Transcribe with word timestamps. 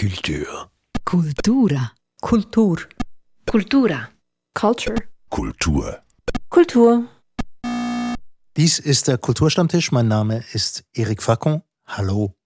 Kultur. 0.00 0.70
Kultura. 1.04 1.90
Kultur. 2.20 2.88
Kultura. 3.50 4.08
Culture. 4.54 4.96
Kultur. 5.28 5.98
Kultur. 6.48 7.08
Dies 8.56 8.78
ist 8.78 9.08
der 9.08 9.18
Kulturstammtisch. 9.18 9.90
Mein 9.90 10.06
Name 10.06 10.44
ist 10.52 10.84
Eric 10.94 11.20
Facon. 11.20 11.62
Hallo. 11.84 12.36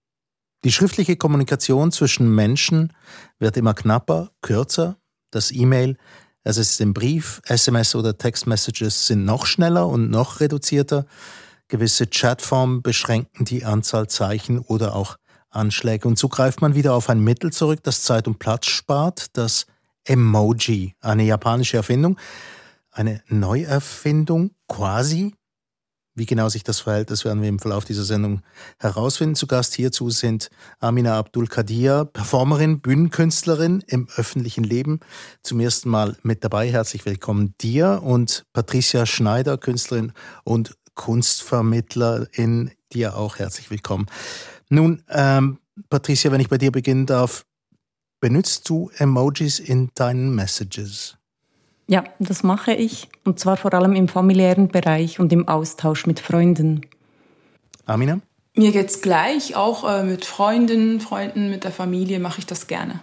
Die 0.63 0.71
schriftliche 0.71 1.15
Kommunikation 1.15 1.91
zwischen 1.91 2.33
Menschen 2.33 2.91
wird 3.37 3.55
immer 3.55 3.75
knapper, 3.75 4.31
kürzer. 4.41 4.97
Das 5.29 5.51
E-Mail, 5.51 5.97
es 6.43 6.57
ist 6.57 6.81
im 6.81 6.95
Brief, 6.95 7.39
SMS 7.45 7.93
oder 7.93 8.17
Textmessages 8.17 9.05
sind 9.05 9.25
noch 9.25 9.45
schneller 9.45 9.87
und 9.87 10.09
noch 10.09 10.39
reduzierter. 10.39 11.05
Gewisse 11.67 12.07
Chatformen 12.07 12.81
beschränken 12.81 13.45
die 13.45 13.63
Anzahl 13.63 14.07
Zeichen 14.07 14.57
oder 14.57 14.95
auch 14.95 15.17
Anschläge. 15.55 16.07
Und 16.07 16.17
so 16.17 16.27
greift 16.27 16.61
man 16.61 16.75
wieder 16.75 16.93
auf 16.93 17.09
ein 17.09 17.19
Mittel 17.19 17.51
zurück, 17.51 17.79
das 17.83 18.03
Zeit 18.03 18.27
und 18.27 18.39
Platz 18.39 18.67
spart, 18.67 19.27
das 19.33 19.65
Emoji, 20.05 20.95
eine 21.01 21.23
japanische 21.23 21.77
Erfindung, 21.77 22.17
eine 22.91 23.21
Neuerfindung 23.27 24.51
quasi. 24.67 25.33
Wie 26.15 26.27
genau 26.27 26.47
sich 26.47 26.63
das 26.63 26.81
verhält, 26.81 27.09
das 27.09 27.25
werden 27.25 27.41
wir 27.41 27.49
im 27.49 27.57
Verlauf 27.57 27.85
dieser 27.85 28.03
Sendung 28.03 28.41
herausfinden. 28.77 29.35
Zu 29.35 29.47
Gast 29.47 29.73
hierzu 29.73 30.11
sind 30.11 30.51
Amina 30.79 31.17
Abdul 31.17 31.47
Kadir, 31.47 32.05
Performerin, 32.05 32.81
Bühnenkünstlerin 32.81 33.83
im 33.87 34.07
öffentlichen 34.15 34.63
Leben. 34.63 34.99
Zum 35.41 35.59
ersten 35.59 35.89
Mal 35.89 36.15
mit 36.21 36.43
dabei. 36.43 36.69
Herzlich 36.69 37.05
willkommen 37.05 37.55
dir 37.61 38.01
und 38.03 38.45
Patricia 38.53 39.07
Schneider, 39.07 39.57
Künstlerin 39.57 40.13
und 40.43 40.75
Kunstvermittlerin, 40.93 42.71
dir 42.93 43.17
auch 43.17 43.39
herzlich 43.39 43.71
willkommen. 43.71 44.05
Nun, 44.73 45.03
ähm, 45.09 45.59
Patricia, 45.91 46.31
wenn 46.31 46.41
ich 46.41 46.49
bei 46.49 46.57
dir 46.57 46.71
beginnen 46.71 47.05
darf, 47.05 47.45
benutzt 48.19 48.67
du 48.67 48.89
Emojis 48.97 49.59
in 49.59 49.91
deinen 49.93 50.33
Messages? 50.33 51.15
Ja, 51.85 52.03
das 52.17 52.41
mache 52.41 52.73
ich. 52.73 53.07
Und 53.23 53.39
zwar 53.39 53.55
vor 53.55 53.71
allem 53.75 53.93
im 53.93 54.07
familiären 54.07 54.69
Bereich 54.69 55.19
und 55.19 55.31
im 55.31 55.47
Austausch 55.47 56.07
mit 56.07 56.19
Freunden. 56.19 56.81
Amina? 57.85 58.19
Mir 58.55 58.71
geht's 58.71 59.01
gleich. 59.01 59.55
Auch 59.55 59.87
äh, 59.87 60.03
mit 60.03 60.25
Freundinnen, 60.25 61.01
Freunden, 61.01 61.51
mit 61.51 61.65
der 61.65 61.71
Familie 61.71 62.19
mache 62.19 62.39
ich 62.39 62.47
das 62.47 62.65
gerne. 62.65 62.99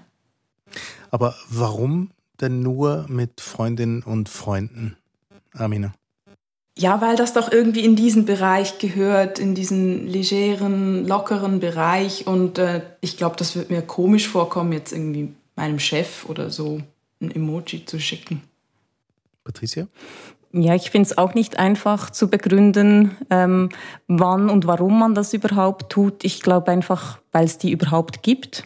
Aber 1.12 1.36
warum 1.48 2.10
denn 2.40 2.62
nur 2.64 3.06
mit 3.08 3.40
Freundinnen 3.40 4.02
und 4.02 4.28
Freunden, 4.28 4.96
Amina? 5.52 5.92
Ja, 6.78 7.00
weil 7.00 7.16
das 7.16 7.32
doch 7.32 7.52
irgendwie 7.52 7.84
in 7.84 7.96
diesen 7.96 8.24
Bereich 8.24 8.78
gehört, 8.78 9.38
in 9.38 9.54
diesen 9.54 10.06
legeren, 10.06 11.06
lockeren 11.06 11.60
Bereich. 11.60 12.26
Und 12.26 12.58
äh, 12.58 12.82
ich 13.00 13.16
glaube, 13.16 13.36
das 13.36 13.56
wird 13.56 13.70
mir 13.70 13.82
komisch 13.82 14.28
vorkommen, 14.28 14.72
jetzt 14.72 14.92
irgendwie 14.92 15.34
meinem 15.56 15.78
Chef 15.78 16.26
oder 16.28 16.48
so 16.50 16.80
ein 17.20 17.30
Emoji 17.30 17.84
zu 17.84 18.00
schicken. 18.00 18.42
Patricia? 19.44 19.88
Ja, 20.52 20.74
ich 20.74 20.90
finde 20.90 21.08
es 21.08 21.18
auch 21.18 21.34
nicht 21.34 21.58
einfach 21.58 22.10
zu 22.10 22.28
begründen, 22.28 23.16
ähm, 23.30 23.68
wann 24.08 24.48
und 24.48 24.66
warum 24.66 24.98
man 24.98 25.14
das 25.14 25.32
überhaupt 25.32 25.92
tut. 25.92 26.24
Ich 26.24 26.40
glaube 26.40 26.72
einfach, 26.72 27.18
weil 27.30 27.44
es 27.44 27.58
die 27.58 27.70
überhaupt 27.70 28.22
gibt 28.22 28.64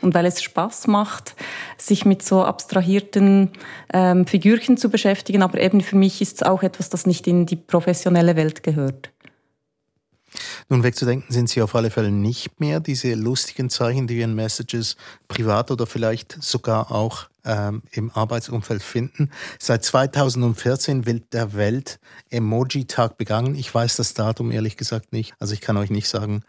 und 0.00 0.14
weil 0.14 0.26
es 0.26 0.42
Spaß 0.42 0.86
macht, 0.86 1.34
sich 1.78 2.04
mit 2.04 2.22
so 2.22 2.44
abstrahierten 2.44 3.50
ähm, 3.92 4.26
Figürchen 4.26 4.76
zu 4.76 4.90
beschäftigen. 4.90 5.42
Aber 5.42 5.60
eben 5.60 5.80
für 5.80 5.96
mich 5.96 6.20
ist 6.20 6.36
es 6.36 6.42
auch 6.42 6.62
etwas, 6.62 6.90
das 6.90 7.06
nicht 7.06 7.26
in 7.26 7.46
die 7.46 7.56
professionelle 7.56 8.36
Welt 8.36 8.62
gehört. 8.62 9.10
Nun 10.68 10.82
wegzudenken 10.82 11.32
sind 11.32 11.48
sie 11.48 11.62
auf 11.62 11.76
alle 11.76 11.90
Fälle 11.90 12.10
nicht 12.10 12.58
mehr, 12.58 12.80
diese 12.80 13.14
lustigen 13.14 13.70
Zeichen, 13.70 14.08
die 14.08 14.16
wir 14.16 14.24
in 14.24 14.34
Messages 14.34 14.96
privat 15.28 15.70
oder 15.70 15.86
vielleicht 15.86 16.42
sogar 16.42 16.90
auch 16.90 17.28
ähm, 17.44 17.82
im 17.92 18.10
Arbeitsumfeld 18.10 18.82
finden. 18.82 19.30
Seit 19.60 19.84
2014 19.84 21.06
wird 21.06 21.32
der 21.32 21.54
Welt 21.54 22.00
Emoji-Tag 22.30 23.16
begangen. 23.16 23.54
Ich 23.54 23.72
weiß 23.72 23.96
das 23.96 24.14
Datum 24.14 24.50
ehrlich 24.50 24.76
gesagt 24.76 25.12
nicht. 25.12 25.34
Also 25.38 25.54
ich 25.54 25.60
kann 25.60 25.76
euch 25.76 25.90
nicht 25.90 26.08
sagen, 26.08 26.42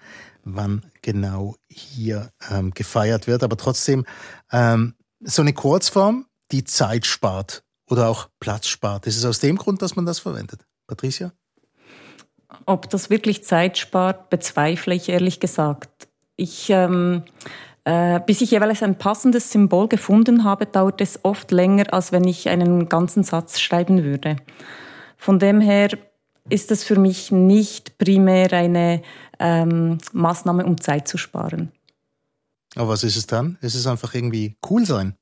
wann 0.44 0.84
genau 1.04 1.56
hier 1.70 2.32
ähm, 2.50 2.72
gefeiert 2.72 3.28
wird. 3.28 3.44
Aber 3.44 3.58
trotzdem 3.58 4.06
ähm, 4.52 4.96
so 5.20 5.44
eine 5.44 5.54
Kurzform, 5.54 6.26
die 6.52 6.64
Zeit 6.64 7.06
spart 7.06 7.64
oder 7.88 8.08
auch 8.08 8.30
Platz 8.40 8.68
spart. 8.68 9.06
Ist 9.06 9.18
es 9.18 9.26
aus 9.26 9.40
dem 9.40 9.58
Grund, 9.58 9.84
dass 9.84 9.96
man 9.96 10.08
das 10.08 10.20
verwendet? 10.20 10.66
Patricia? 10.88 11.34
Ob 12.66 12.90
das 12.90 13.10
wirklich 13.10 13.44
Zeit 13.44 13.78
spart, 13.78 14.30
bezweifle 14.30 14.96
ich 14.96 15.10
ehrlich 15.10 15.40
gesagt. 15.40 16.08
Ich, 16.36 16.70
ähm, 16.70 17.24
äh, 17.84 18.20
bis 18.26 18.42
ich 18.42 18.52
jeweils 18.52 18.84
ein 18.84 18.98
passendes 18.98 19.52
Symbol 19.52 19.88
gefunden 19.88 20.44
habe, 20.44 20.66
dauert 20.66 21.02
es 21.02 21.20
oft 21.24 21.52
länger, 21.52 21.94
als 21.94 22.12
wenn 22.12 22.26
ich 22.26 22.50
einen 22.50 22.90
ganzen 22.90 23.24
Satz 23.24 23.60
schreiben 23.60 24.04
würde. 24.04 24.38
Von 25.18 25.40
dem 25.40 25.60
her 25.62 25.90
ist 26.50 26.72
es 26.72 26.84
für 26.84 26.98
mich 26.98 27.32
nicht 27.32 27.98
primär 27.98 28.54
eine 28.54 29.02
ähm, 29.40 29.98
Maßnahme, 30.14 30.66
um 30.66 30.80
Zeit 30.80 31.08
zu 31.08 31.18
sparen. 31.18 31.72
Aber 32.76 32.90
was 32.90 33.04
ist 33.04 33.18
es 33.18 33.28
dann? 33.28 33.58
Ist 33.62 33.76
es 33.76 33.88
einfach 33.88 34.14
irgendwie 34.14 34.56
cool 34.70 34.86
sein? 34.86 35.16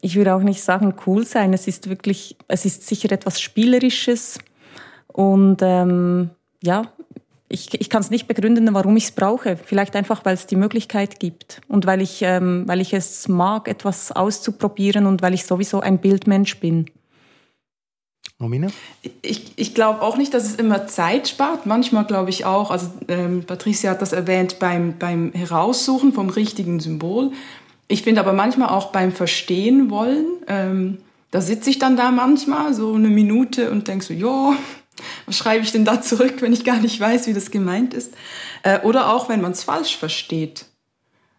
Ich 0.00 0.14
würde 0.16 0.34
auch 0.34 0.42
nicht 0.42 0.62
sagen 0.62 0.94
cool 1.06 1.26
sein. 1.26 1.52
Es 1.52 1.66
ist 1.66 1.88
wirklich, 1.88 2.36
es 2.48 2.64
ist 2.64 2.86
sicher 2.86 3.10
etwas 3.12 3.40
Spielerisches. 3.40 4.38
Und 5.16 5.62
ähm, 5.62 6.28
ja, 6.62 6.92
ich, 7.48 7.80
ich 7.80 7.88
kann 7.88 8.02
es 8.02 8.10
nicht 8.10 8.28
begründen, 8.28 8.68
warum 8.74 8.98
ich 8.98 9.04
es 9.04 9.12
brauche. 9.12 9.56
Vielleicht 9.56 9.96
einfach, 9.96 10.26
weil 10.26 10.34
es 10.34 10.46
die 10.46 10.56
Möglichkeit 10.56 11.18
gibt 11.18 11.62
und 11.68 11.86
weil 11.86 12.02
ich, 12.02 12.20
ähm, 12.20 12.64
weil 12.66 12.82
ich 12.82 12.92
es 12.92 13.26
mag, 13.26 13.66
etwas 13.66 14.12
auszuprobieren 14.12 15.06
und 15.06 15.22
weil 15.22 15.32
ich 15.32 15.46
sowieso 15.46 15.80
ein 15.80 15.98
Bildmensch 15.98 16.60
bin. 16.60 16.90
Romina? 18.38 18.68
Ich, 19.22 19.52
ich 19.56 19.74
glaube 19.74 20.02
auch 20.02 20.18
nicht, 20.18 20.34
dass 20.34 20.44
es 20.44 20.56
immer 20.56 20.86
Zeit 20.86 21.28
spart. 21.28 21.64
Manchmal 21.64 22.04
glaube 22.04 22.28
ich 22.28 22.44
auch, 22.44 22.70
also 22.70 22.88
ähm, 23.08 23.44
Patricia 23.46 23.92
hat 23.92 24.02
das 24.02 24.12
erwähnt, 24.12 24.58
beim, 24.58 24.98
beim 24.98 25.32
Heraussuchen 25.32 26.12
vom 26.12 26.28
richtigen 26.28 26.78
Symbol. 26.78 27.32
Ich 27.88 28.02
finde 28.02 28.20
aber 28.20 28.34
manchmal 28.34 28.68
auch 28.68 28.92
beim 28.92 29.12
Verstehen 29.12 29.88
wollen, 29.88 30.26
ähm, 30.46 30.98
da 31.30 31.40
sitze 31.40 31.70
ich 31.70 31.78
dann 31.78 31.96
da 31.96 32.10
manchmal 32.10 32.72
so 32.72 32.94
eine 32.94 33.08
Minute 33.08 33.70
und 33.70 33.88
denke 33.88 34.04
so, 34.04 34.14
ja, 34.14 34.54
was 35.26 35.36
schreibe 35.36 35.64
ich 35.64 35.72
denn 35.72 35.84
da 35.84 36.00
zurück, 36.00 36.40
wenn 36.40 36.52
ich 36.52 36.64
gar 36.64 36.78
nicht 36.78 36.98
weiß, 36.98 37.26
wie 37.26 37.34
das 37.34 37.50
gemeint 37.50 37.94
ist? 37.94 38.14
Äh, 38.62 38.80
oder 38.80 39.12
auch, 39.12 39.28
wenn 39.28 39.40
man 39.40 39.52
es 39.52 39.64
falsch 39.64 39.96
versteht. 39.96 40.66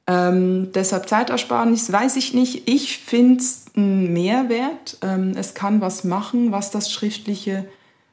Ähm, 0.08 0.72
deshalb 0.74 1.10
Zeitersparnis 1.10 1.92
weiß 1.92 2.16
ich 2.16 2.34
nicht. 2.34 2.70
Ich 2.70 2.98
finde 2.98 3.42
es 3.42 3.66
einen 3.76 4.14
Mehrwert. 4.14 4.98
Ähm, 5.02 5.34
es 5.36 5.54
kann 5.54 5.82
was 5.82 6.04
machen, 6.04 6.52
was 6.52 6.72
das 6.72 6.92
Schriftliche 6.92 7.68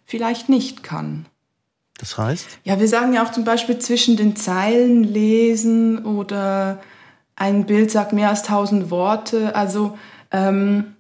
vielleicht 0.05 0.49
nicht 0.49 0.83
kann. 0.83 1.27
Das 1.99 2.19
heißt? 2.19 2.59
Ja, 2.65 2.81
wir 2.81 2.89
sagen 2.89 3.15
ja 3.15 3.25
auch 3.25 3.31
zum 3.31 3.45
Beispiel 3.45 3.79
zwischen 3.79 4.17
den 4.17 4.35
Zeilen 4.35 5.05
lesen 5.05 6.05
oder 6.05 6.83
ein 7.37 7.67
Bild 7.67 7.91
sagt 7.91 8.13
mehr 8.13 8.31
als 8.31 8.43
tausend 8.43 8.91
Worte. 8.91 9.55
Also 9.55 9.97
ähm, 10.33 10.94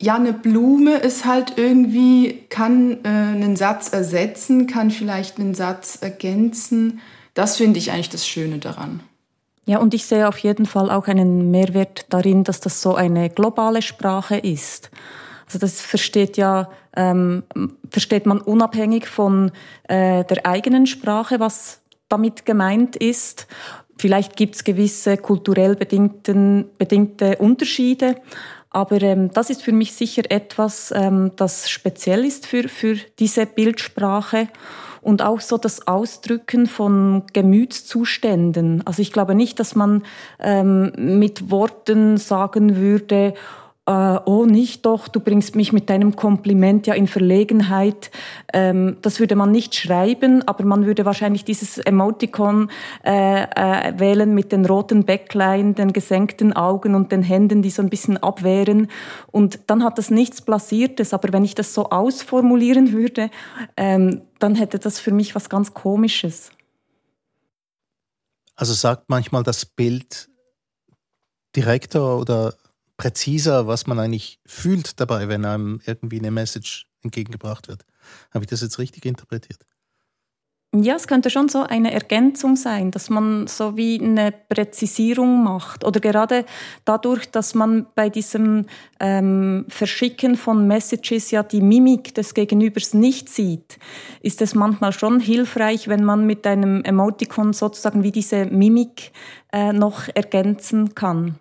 ja, 0.00 0.14
eine 0.14 0.32
Blume 0.32 0.96
ist 0.98 1.24
halt 1.24 1.54
irgendwie, 1.56 2.44
kann 2.50 3.04
äh, 3.04 3.08
einen 3.08 3.56
Satz 3.56 3.88
ersetzen, 3.92 4.66
kann 4.66 4.90
vielleicht 4.90 5.38
einen 5.38 5.54
Satz 5.54 5.98
ergänzen. 6.00 7.00
Das 7.34 7.56
finde 7.56 7.78
ich 7.78 7.90
eigentlich 7.90 8.10
das 8.10 8.26
Schöne 8.26 8.58
daran. 8.58 9.00
Ja, 9.66 9.78
und 9.78 9.92
ich 9.94 10.06
sehe 10.06 10.28
auf 10.28 10.38
jeden 10.38 10.66
Fall 10.66 10.90
auch 10.90 11.08
einen 11.08 11.50
Mehrwert 11.50 12.06
darin, 12.10 12.44
dass 12.44 12.60
das 12.60 12.80
so 12.80 12.94
eine 12.94 13.28
globale 13.28 13.82
Sprache 13.82 14.36
ist. 14.36 14.90
Also 15.46 15.58
das 15.58 15.80
versteht 15.80 16.36
ja 16.36 16.70
ähm, 16.96 17.44
versteht 17.90 18.26
man 18.26 18.40
unabhängig 18.40 19.06
von 19.06 19.52
äh, 19.84 20.24
der 20.24 20.46
eigenen 20.46 20.86
Sprache, 20.86 21.38
was 21.40 21.80
damit 22.08 22.44
gemeint 22.44 22.96
ist. 22.96 23.46
Vielleicht 23.98 24.36
gibt 24.36 24.56
es 24.56 24.64
gewisse 24.64 25.16
kulturell 25.16 25.76
bedingten, 25.76 26.66
bedingte 26.78 27.36
Unterschiede, 27.38 28.16
aber 28.70 29.00
ähm, 29.02 29.30
das 29.32 29.50
ist 29.50 29.62
für 29.62 29.72
mich 29.72 29.94
sicher 29.94 30.22
etwas, 30.30 30.92
ähm, 30.94 31.32
das 31.36 31.70
speziell 31.70 32.24
ist 32.24 32.46
für, 32.46 32.68
für 32.68 32.96
diese 33.18 33.46
Bildsprache 33.46 34.48
und 35.00 35.22
auch 35.22 35.40
so 35.40 35.56
das 35.56 35.86
Ausdrücken 35.86 36.66
von 36.66 37.22
Gemütszuständen. 37.32 38.86
Also 38.86 39.00
ich 39.02 39.12
glaube 39.12 39.34
nicht, 39.34 39.58
dass 39.60 39.74
man 39.74 40.04
ähm, 40.38 40.92
mit 40.96 41.50
Worten 41.50 42.18
sagen 42.18 42.76
würde, 42.76 43.34
äh, 43.88 44.20
oh 44.26 44.44
nicht 44.44 44.84
doch, 44.84 45.08
du 45.08 45.18
bringst 45.18 45.56
mich 45.56 45.72
mit 45.72 45.88
deinem 45.88 46.14
Kompliment 46.14 46.86
ja 46.86 46.92
in 46.92 47.06
Verlegenheit. 47.06 48.10
Ähm, 48.52 48.98
das 49.00 49.18
würde 49.18 49.34
man 49.34 49.50
nicht 49.50 49.74
schreiben, 49.74 50.46
aber 50.46 50.64
man 50.64 50.84
würde 50.84 51.06
wahrscheinlich 51.06 51.46
dieses 51.46 51.78
Emoticon 51.78 52.70
äh, 53.02 53.44
äh, 53.44 53.98
wählen 53.98 54.34
mit 54.34 54.52
den 54.52 54.66
roten 54.66 55.06
Backline, 55.06 55.72
den 55.72 55.94
gesenkten 55.94 56.52
Augen 56.52 56.94
und 56.94 57.12
den 57.12 57.22
Händen, 57.22 57.62
die 57.62 57.70
so 57.70 57.80
ein 57.80 57.88
bisschen 57.88 58.18
abwehren. 58.18 58.88
Und 59.32 59.60
dann 59.68 59.82
hat 59.82 59.96
das 59.96 60.10
nichts 60.10 60.42
Blasiertes. 60.42 61.14
Aber 61.14 61.32
wenn 61.32 61.44
ich 61.44 61.54
das 61.54 61.72
so 61.72 61.88
ausformulieren 61.88 62.92
würde, 62.92 63.30
ähm, 63.78 64.20
dann 64.38 64.54
hätte 64.54 64.78
das 64.78 65.00
für 65.00 65.12
mich 65.12 65.34
was 65.34 65.48
ganz 65.48 65.72
Komisches. 65.72 66.50
Also 68.54 68.74
sagt 68.74 69.04
manchmal 69.08 69.44
das 69.44 69.64
Bild 69.64 70.28
direkter 71.56 72.18
oder 72.18 72.54
präziser, 72.98 73.66
was 73.66 73.86
man 73.86 73.98
eigentlich 73.98 74.40
fühlt 74.44 75.00
dabei, 75.00 75.28
wenn 75.28 75.46
einem 75.46 75.80
irgendwie 75.86 76.18
eine 76.18 76.30
Message 76.30 76.86
entgegengebracht 77.02 77.68
wird. 77.68 77.86
Habe 78.32 78.44
ich 78.44 78.50
das 78.50 78.60
jetzt 78.60 78.78
richtig 78.78 79.06
interpretiert? 79.06 79.64
Ja, 80.74 80.96
es 80.96 81.06
könnte 81.06 81.30
schon 81.30 81.48
so 81.48 81.62
eine 81.62 81.94
Ergänzung 81.94 82.54
sein, 82.54 82.90
dass 82.90 83.08
man 83.08 83.46
so 83.46 83.78
wie 83.78 83.98
eine 84.02 84.32
Präzisierung 84.32 85.42
macht. 85.42 85.82
Oder 85.82 85.98
gerade 85.98 86.44
dadurch, 86.84 87.30
dass 87.30 87.54
man 87.54 87.86
bei 87.94 88.10
diesem 88.10 88.66
ähm, 89.00 89.64
Verschicken 89.68 90.36
von 90.36 90.66
Messages 90.66 91.30
ja 91.30 91.42
die 91.42 91.62
Mimik 91.62 92.14
des 92.14 92.34
Gegenübers 92.34 92.92
nicht 92.92 93.30
sieht, 93.30 93.78
ist 94.20 94.42
es 94.42 94.54
manchmal 94.54 94.92
schon 94.92 95.20
hilfreich, 95.20 95.88
wenn 95.88 96.04
man 96.04 96.26
mit 96.26 96.46
einem 96.46 96.84
Emoticon 96.84 97.54
sozusagen 97.54 98.02
wie 98.02 98.12
diese 98.12 98.44
Mimik 98.44 99.12
äh, 99.50 99.72
noch 99.72 100.08
ergänzen 100.14 100.94
kann. 100.94 101.38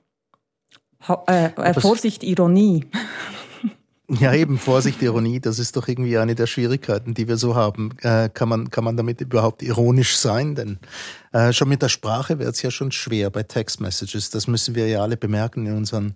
Äh, 1.28 1.46
äh, 1.46 1.80
Vorsicht, 1.80 2.24
Ironie. 2.24 2.86
Ja, 4.10 4.34
eben, 4.34 4.58
Vorsicht, 4.58 5.02
Ironie, 5.02 5.42
das 5.42 5.60
ist 5.60 5.76
doch 5.76 5.86
irgendwie 5.90 6.18
eine 6.18 6.34
der 6.34 6.48
Schwierigkeiten, 6.48 7.14
die 7.14 7.28
wir 7.28 7.36
so 7.36 7.56
haben. 7.56 7.90
Äh, 8.04 8.30
kann, 8.30 8.48
man, 8.48 8.70
kann 8.70 8.86
man 8.86 8.96
damit 8.96 9.20
überhaupt 9.20 9.62
ironisch 9.62 10.16
sein? 10.16 10.56
Denn 10.56 10.80
äh, 11.34 11.52
schon 11.52 11.68
mit 11.68 11.82
der 11.82 11.90
Sprache 11.90 12.40
wird 12.40 12.56
es 12.56 12.62
ja 12.62 12.72
schon 12.72 12.94
schwer 12.94 13.30
bei 13.30 13.44
Text-Messages. 13.44 14.30
Das 14.30 14.48
müssen 14.48 14.76
wir 14.76 14.88
ja 14.88 15.02
alle 15.02 15.18
bemerken 15.18 15.66
in, 15.66 15.76
unseren, 15.76 16.16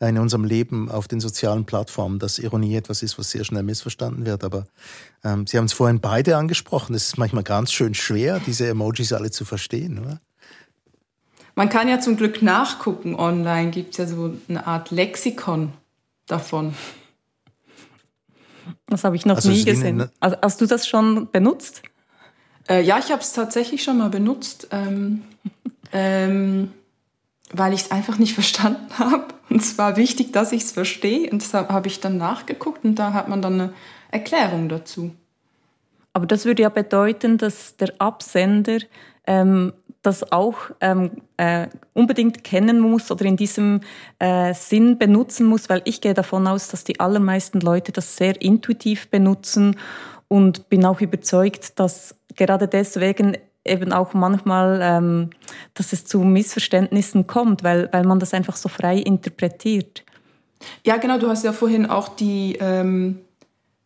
in 0.00 0.18
unserem 0.18 0.42
Leben 0.42 0.90
auf 0.90 1.06
den 1.06 1.20
sozialen 1.20 1.64
Plattformen, 1.64 2.18
dass 2.18 2.40
Ironie 2.40 2.74
etwas 2.74 3.04
ist, 3.04 3.20
was 3.20 3.30
sehr 3.30 3.44
schnell 3.44 3.62
missverstanden 3.62 4.26
wird. 4.26 4.42
Aber 4.42 4.64
ähm, 5.22 5.46
Sie 5.46 5.58
haben 5.58 5.66
es 5.66 5.72
vorhin 5.72 6.00
beide 6.00 6.36
angesprochen. 6.36 6.96
Es 6.96 7.06
ist 7.06 7.18
manchmal 7.18 7.44
ganz 7.44 7.70
schön 7.70 7.94
schwer, 7.94 8.40
diese 8.44 8.66
Emojis 8.66 9.12
alle 9.12 9.30
zu 9.30 9.44
verstehen, 9.44 10.00
oder? 10.00 10.20
Man 11.58 11.68
kann 11.68 11.88
ja 11.88 11.98
zum 11.98 12.16
Glück 12.16 12.40
nachgucken 12.40 13.16
online, 13.16 13.72
gibt 13.72 13.90
es 13.90 13.96
ja 13.96 14.06
so 14.06 14.32
eine 14.48 14.68
Art 14.68 14.92
Lexikon 14.92 15.72
davon. 16.28 16.72
Das 18.86 19.02
habe 19.02 19.16
ich 19.16 19.26
noch 19.26 19.34
also 19.34 19.50
nie 19.50 19.64
gesehen. 19.64 20.08
Also, 20.20 20.36
hast 20.40 20.60
du 20.60 20.66
das 20.66 20.86
schon 20.86 21.28
benutzt? 21.32 21.82
Äh, 22.68 22.82
ja, 22.82 23.00
ich 23.00 23.10
habe 23.10 23.22
es 23.22 23.32
tatsächlich 23.32 23.82
schon 23.82 23.98
mal 23.98 24.08
benutzt, 24.08 24.68
ähm, 24.70 25.24
ähm, 25.92 26.70
weil 27.50 27.74
ich 27.74 27.80
es 27.80 27.90
einfach 27.90 28.18
nicht 28.18 28.34
verstanden 28.40 28.96
habe. 28.96 29.24
Und 29.50 29.60
es 29.60 29.76
war 29.78 29.96
wichtig, 29.96 30.32
dass 30.32 30.52
ich 30.52 30.62
es 30.62 30.70
verstehe. 30.70 31.28
Und 31.28 31.42
deshalb 31.42 31.70
habe 31.70 31.88
ich 31.88 31.98
dann 31.98 32.18
nachgeguckt 32.18 32.84
und 32.84 32.94
da 32.94 33.14
hat 33.14 33.28
man 33.28 33.42
dann 33.42 33.54
eine 33.54 33.72
Erklärung 34.12 34.68
dazu. 34.68 35.10
Aber 36.12 36.26
das 36.26 36.44
würde 36.44 36.62
ja 36.62 36.68
bedeuten, 36.68 37.36
dass 37.36 37.76
der 37.76 37.94
Absender 37.98 38.78
ähm, 39.26 39.72
das 40.02 40.32
auch 40.32 40.56
ähm, 40.80 41.10
äh, 41.36 41.66
unbedingt 41.92 42.44
kennen 42.44 42.80
muss 42.80 43.10
oder 43.10 43.24
in 43.24 43.36
diesem 43.36 43.80
äh, 44.18 44.54
Sinn 44.54 44.98
benutzen 44.98 45.46
muss, 45.46 45.68
weil 45.68 45.82
ich 45.84 46.00
gehe 46.00 46.14
davon 46.14 46.46
aus, 46.46 46.68
dass 46.68 46.84
die 46.84 47.00
allermeisten 47.00 47.60
Leute 47.60 47.92
das 47.92 48.16
sehr 48.16 48.40
intuitiv 48.40 49.08
benutzen 49.08 49.76
und 50.28 50.68
bin 50.68 50.84
auch 50.84 51.00
überzeugt, 51.00 51.78
dass 51.80 52.14
gerade 52.36 52.68
deswegen 52.68 53.36
eben 53.64 53.92
auch 53.92 54.14
manchmal, 54.14 54.80
ähm, 54.82 55.30
dass 55.74 55.92
es 55.92 56.04
zu 56.04 56.20
Missverständnissen 56.20 57.26
kommt, 57.26 57.62
weil, 57.64 57.88
weil 57.92 58.04
man 58.04 58.20
das 58.20 58.34
einfach 58.34 58.56
so 58.56 58.68
frei 58.68 58.98
interpretiert. 58.98 60.04
Ja, 60.84 60.96
genau, 60.96 61.18
du 61.18 61.28
hast 61.28 61.44
ja 61.44 61.52
vorhin 61.52 61.86
auch 61.86 62.08
die 62.08 62.56
ähm, 62.60 63.20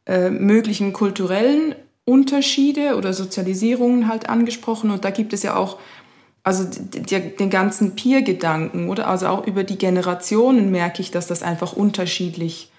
äh, 0.07 0.31
möglichen 0.31 0.93
kulturellen 0.93 1.75
Unterschiede 2.05 2.97
oder 2.97 3.13
Sozialisierungen 3.13 4.09
halt 4.09 4.29
angesprochen 4.29 4.91
und 4.91 5.05
da 5.05 5.11
gibt 5.11 5.33
es 5.33 5.43
ja 5.43 5.57
auch 5.57 5.79
also 6.45 6.65
den 6.65 7.51
ganzen 7.51 7.95
Peer-Gedanken, 7.95 8.89
oder? 8.89 9.07
Also 9.07 9.29
auch 9.29 9.47
über 9.47 9.63
die 9.63 9.79
Generationen 9.79 10.71
merke 10.71 11.01
ich, 11.01 11.11
dass 11.13 11.29
das 11.29 11.43
einfach 11.43 11.73
unterschiedlich 11.73 12.73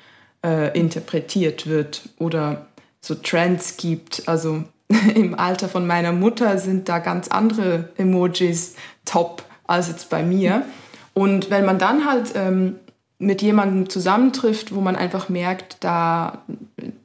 äh, 0.45 0.77
interpretiert 0.77 1.65
wird 1.67 2.09
oder 2.19 2.67
so 2.99 3.15
Trends 3.15 3.77
gibt. 3.77 4.27
Also 4.27 4.63
im 5.15 5.39
Alter 5.39 5.69
von 5.69 5.87
meiner 5.87 6.11
Mutter 6.11 6.57
sind 6.57 6.89
da 6.89 6.99
ganz 6.99 7.29
andere 7.29 7.89
Emojis 7.97 8.75
top 9.05 9.43
als 9.65 9.87
jetzt 9.87 10.09
bei 10.09 10.23
mir. 10.23 10.65
Und 11.13 11.49
wenn 11.49 11.65
man 11.65 11.79
dann 11.79 12.05
halt 12.05 12.33
ähm, 12.35 12.75
mit 13.17 13.41
jemandem 13.41 13.89
zusammentrifft, 13.89 14.75
wo 14.75 14.81
man 14.81 14.97
einfach 14.97 15.29
merkt, 15.29 15.77
da, 15.79 16.43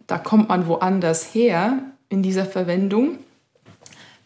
da 0.06 0.18
kommt 0.18 0.48
man 0.48 0.66
woanders 0.66 1.34
her 1.34 1.78
in 2.08 2.22
dieser 2.22 2.46
Verwendung, 2.46 3.18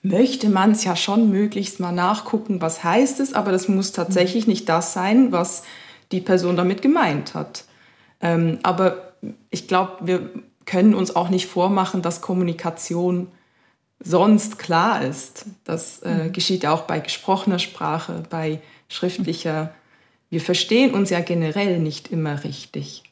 möchte 0.03 0.49
man 0.49 0.73
es 0.73 0.85
ja 0.85 0.97
schon 0.97 1.31
möglichst 1.31 1.81
mal 1.81 1.93
nachgucken, 1.93 2.61
was 2.61 2.83
heißt 2.83 3.21
es, 3.21 3.35
aber 3.35 3.53
das 3.53 3.69
muss 3.69 3.93
tatsächlich 3.93 4.47
nicht 4.47 4.69
das 4.69 4.93
sein, 4.93 5.31
was 5.31 5.63
die 6.11 6.21
Person 6.21 6.57
damit 6.57 6.83
gemeint 6.83 7.35
hat. 7.35 7.65
Ähm, 8.21 8.59
aber 8.63 9.15
ich 9.51 9.69
glaube, 9.69 9.99
wir 10.01 10.31
können 10.67 10.95
uns 10.95 11.15
auch 11.15 11.29
nicht 11.29 11.47
vormachen, 11.47 12.03
dass 12.03 12.21
Kommunikation 12.21 13.29
sonst 14.01 14.59
klar 14.59 15.03
ist. 15.03 15.47
Das 15.65 16.01
äh, 16.03 16.25
mhm. 16.25 16.33
geschieht 16.33 16.67
auch 16.67 16.83
bei 16.83 16.99
gesprochener 16.99 17.59
Sprache, 17.59 18.25
bei 18.29 18.61
schriftlicher. 18.89 19.73
Wir 20.31 20.41
verstehen 20.41 20.95
uns 20.95 21.11
ja 21.11 21.21
generell 21.21 21.79
nicht 21.79 22.09
immer 22.11 22.43
richtig. 22.43 23.05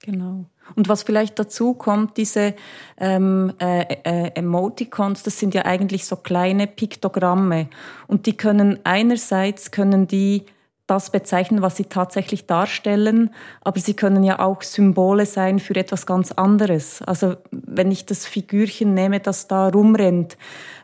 Genau. 0.00 0.44
Und 0.76 0.88
was 0.88 1.02
vielleicht 1.02 1.38
dazu 1.38 1.74
kommt, 1.74 2.16
diese 2.16 2.54
ähm, 2.98 3.52
äh, 3.58 3.82
äh, 4.04 4.30
Emoticons, 4.34 5.22
das 5.22 5.38
sind 5.38 5.54
ja 5.54 5.64
eigentlich 5.64 6.06
so 6.06 6.16
kleine 6.16 6.66
Piktogramme. 6.66 7.68
Und 8.06 8.26
die 8.26 8.36
können 8.36 8.78
einerseits 8.84 9.70
können 9.70 10.06
die 10.06 10.44
das 10.88 11.10
bezeichnen, 11.10 11.62
was 11.62 11.76
sie 11.76 11.84
tatsächlich 11.84 12.46
darstellen, 12.46 13.30
aber 13.60 13.78
sie 13.78 13.94
können 13.94 14.24
ja 14.24 14.40
auch 14.40 14.62
Symbole 14.62 15.26
sein 15.26 15.60
für 15.60 15.76
etwas 15.76 16.06
ganz 16.06 16.32
anderes. 16.32 17.02
Also 17.02 17.36
wenn 17.50 17.92
ich 17.92 18.06
das 18.06 18.26
Figürchen 18.26 18.94
nehme, 18.94 19.20
das 19.20 19.46
da 19.46 19.68
rumrennt 19.68 20.36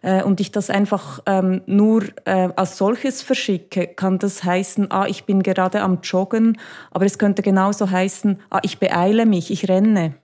äh, 0.02 0.22
und 0.22 0.40
ich 0.40 0.52
das 0.52 0.70
einfach 0.70 1.20
ähm, 1.26 1.62
nur 1.66 2.04
äh, 2.26 2.50
als 2.54 2.76
solches 2.76 3.22
verschicke, 3.22 3.86
kann 3.88 4.18
das 4.18 4.44
heißen, 4.44 4.90
ah, 4.90 5.06
ich 5.06 5.24
bin 5.24 5.42
gerade 5.42 5.80
am 5.80 6.00
Joggen, 6.02 6.58
aber 6.90 7.06
es 7.06 7.18
könnte 7.18 7.42
genauso 7.42 7.90
heißen, 7.90 8.40
ah, 8.50 8.60
ich 8.62 8.78
beeile 8.78 9.24
mich, 9.24 9.50
ich 9.50 9.68
renne. 9.68 10.14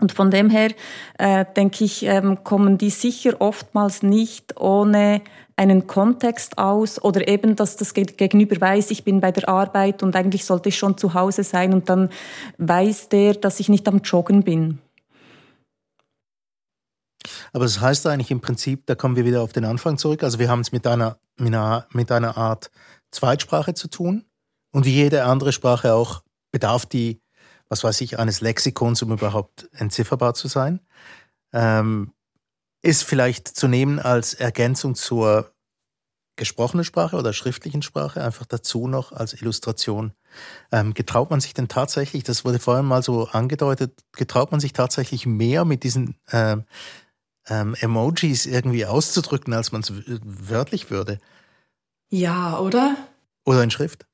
Und 0.00 0.12
von 0.12 0.30
dem 0.30 0.50
her 0.50 0.70
äh, 1.18 1.44
denke 1.56 1.84
ich, 1.84 2.04
ähm, 2.04 2.42
kommen 2.42 2.78
die 2.78 2.90
sicher 2.90 3.40
oftmals 3.40 4.02
nicht 4.02 4.60
ohne 4.60 5.22
einen 5.56 5.86
Kontext 5.86 6.58
aus 6.58 7.02
oder 7.02 7.28
eben, 7.28 7.56
dass 7.56 7.76
das 7.76 7.94
Gegenüber 7.94 8.60
weiß, 8.60 8.90
ich 8.90 9.04
bin 9.04 9.20
bei 9.20 9.30
der 9.30 9.48
Arbeit 9.48 10.02
und 10.02 10.16
eigentlich 10.16 10.44
sollte 10.44 10.68
ich 10.68 10.76
schon 10.76 10.98
zu 10.98 11.14
Hause 11.14 11.44
sein 11.44 11.72
und 11.72 11.88
dann 11.88 12.10
weiß 12.58 13.08
der, 13.08 13.34
dass 13.34 13.60
ich 13.60 13.68
nicht 13.68 13.86
am 13.86 13.98
Joggen 13.98 14.42
bin. 14.42 14.78
Aber 17.52 17.64
das 17.64 17.80
heißt 17.80 18.06
eigentlich 18.06 18.30
im 18.30 18.40
Prinzip, 18.40 18.84
da 18.86 18.94
kommen 18.94 19.16
wir 19.16 19.24
wieder 19.24 19.42
auf 19.42 19.52
den 19.52 19.64
Anfang 19.64 19.96
zurück. 19.96 20.22
Also 20.22 20.38
wir 20.38 20.48
haben 20.48 20.60
es 20.60 20.72
mit 20.72 20.86
einer, 20.86 21.18
mit 21.38 22.10
einer 22.10 22.36
Art 22.36 22.70
Zweitsprache 23.12 23.74
zu 23.74 23.88
tun 23.88 24.24
und 24.72 24.84
wie 24.84 24.92
jede 24.92 25.24
andere 25.24 25.52
Sprache 25.52 25.94
auch 25.94 26.22
bedarf 26.50 26.84
die, 26.84 27.20
was 27.68 27.84
weiß 27.84 28.00
ich, 28.00 28.18
eines 28.18 28.40
Lexikons, 28.40 29.02
um 29.02 29.12
überhaupt 29.12 29.68
entzifferbar 29.72 30.34
zu 30.34 30.48
sein. 30.48 30.80
Ähm, 31.52 32.12
ist 32.84 33.02
vielleicht 33.02 33.48
zu 33.48 33.66
nehmen 33.66 33.98
als 33.98 34.34
Ergänzung 34.34 34.94
zur 34.94 35.50
gesprochenen 36.36 36.84
Sprache 36.84 37.16
oder 37.16 37.32
schriftlichen 37.32 37.82
Sprache, 37.82 38.22
einfach 38.22 38.44
dazu 38.44 38.88
noch 38.88 39.12
als 39.12 39.40
Illustration. 39.40 40.12
Ähm, 40.72 40.92
getraut 40.92 41.30
man 41.30 41.40
sich 41.40 41.54
denn 41.54 41.68
tatsächlich, 41.68 42.24
das 42.24 42.44
wurde 42.44 42.58
vorhin 42.58 42.86
mal 42.86 43.02
so 43.02 43.28
angedeutet, 43.28 44.02
getraut 44.12 44.50
man 44.50 44.60
sich 44.60 44.72
tatsächlich 44.72 45.26
mehr 45.26 45.64
mit 45.64 45.84
diesen 45.84 46.16
ähm, 46.32 46.64
ähm, 47.46 47.74
Emojis 47.80 48.46
irgendwie 48.46 48.84
auszudrücken, 48.84 49.54
als 49.54 49.70
man 49.70 49.82
es 49.82 49.92
wörtlich 50.24 50.90
würde? 50.90 51.18
Ja, 52.10 52.58
oder? 52.58 52.96
Oder 53.44 53.62
in 53.62 53.70
Schrift? 53.70 54.06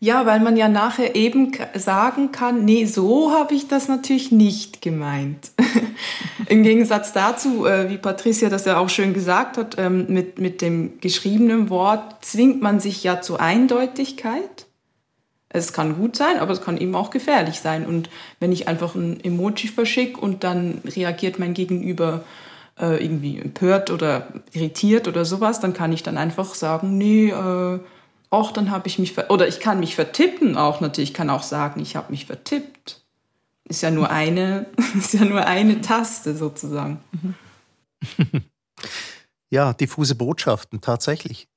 Ja, 0.00 0.26
weil 0.26 0.38
man 0.38 0.56
ja 0.56 0.68
nachher 0.68 1.16
eben 1.16 1.52
sagen 1.74 2.30
kann, 2.30 2.64
nee, 2.64 2.84
so 2.84 3.32
habe 3.32 3.54
ich 3.54 3.66
das 3.66 3.88
natürlich 3.88 4.30
nicht 4.30 4.80
gemeint. 4.80 5.50
Im 6.48 6.62
Gegensatz 6.62 7.12
dazu, 7.12 7.66
äh, 7.66 7.90
wie 7.90 7.98
Patricia 7.98 8.48
das 8.48 8.64
ja 8.64 8.78
auch 8.78 8.88
schön 8.88 9.12
gesagt 9.12 9.56
hat, 9.56 9.76
ähm, 9.76 10.06
mit, 10.08 10.38
mit 10.38 10.62
dem 10.62 11.00
geschriebenen 11.00 11.68
Wort 11.68 12.24
zwingt 12.24 12.62
man 12.62 12.78
sich 12.78 13.02
ja 13.02 13.20
zur 13.20 13.40
Eindeutigkeit. 13.40 14.66
Es 15.48 15.72
kann 15.72 15.96
gut 15.96 16.14
sein, 16.14 16.38
aber 16.38 16.52
es 16.52 16.60
kann 16.60 16.76
eben 16.76 16.94
auch 16.94 17.10
gefährlich 17.10 17.58
sein. 17.58 17.84
Und 17.84 18.08
wenn 18.38 18.52
ich 18.52 18.68
einfach 18.68 18.94
ein 18.94 19.18
Emoji 19.24 19.66
verschicke 19.66 20.20
und 20.20 20.44
dann 20.44 20.80
reagiert 20.84 21.40
mein 21.40 21.54
Gegenüber 21.54 22.22
äh, 22.80 23.02
irgendwie 23.02 23.38
empört 23.38 23.90
oder 23.90 24.28
irritiert 24.52 25.08
oder 25.08 25.24
sowas, 25.24 25.58
dann 25.58 25.72
kann 25.72 25.92
ich 25.92 26.04
dann 26.04 26.18
einfach 26.18 26.54
sagen, 26.54 26.98
nee, 26.98 27.30
äh, 27.30 27.80
Och, 28.30 28.52
dann 28.52 28.70
habe 28.70 28.88
ich 28.88 28.98
mich, 28.98 29.16
oder 29.30 29.48
ich 29.48 29.60
kann 29.60 29.80
mich 29.80 29.94
vertippen 29.94 30.56
auch 30.56 30.80
natürlich, 30.80 31.10
ich 31.10 31.14
kann 31.14 31.30
auch 31.30 31.42
sagen, 31.42 31.80
ich 31.80 31.96
habe 31.96 32.10
mich 32.10 32.26
vertippt. 32.26 33.02
Ist 33.64 33.82
ja 33.82 33.90
nur 33.90 34.10
eine, 34.10 34.66
ist 34.98 35.14
ja 35.14 35.24
nur 35.24 35.44
eine 35.44 35.80
Taste 35.80 36.36
sozusagen. 36.36 37.02
ja, 39.50 39.72
diffuse 39.72 40.14
Botschaften, 40.14 40.80
tatsächlich. 40.80 41.48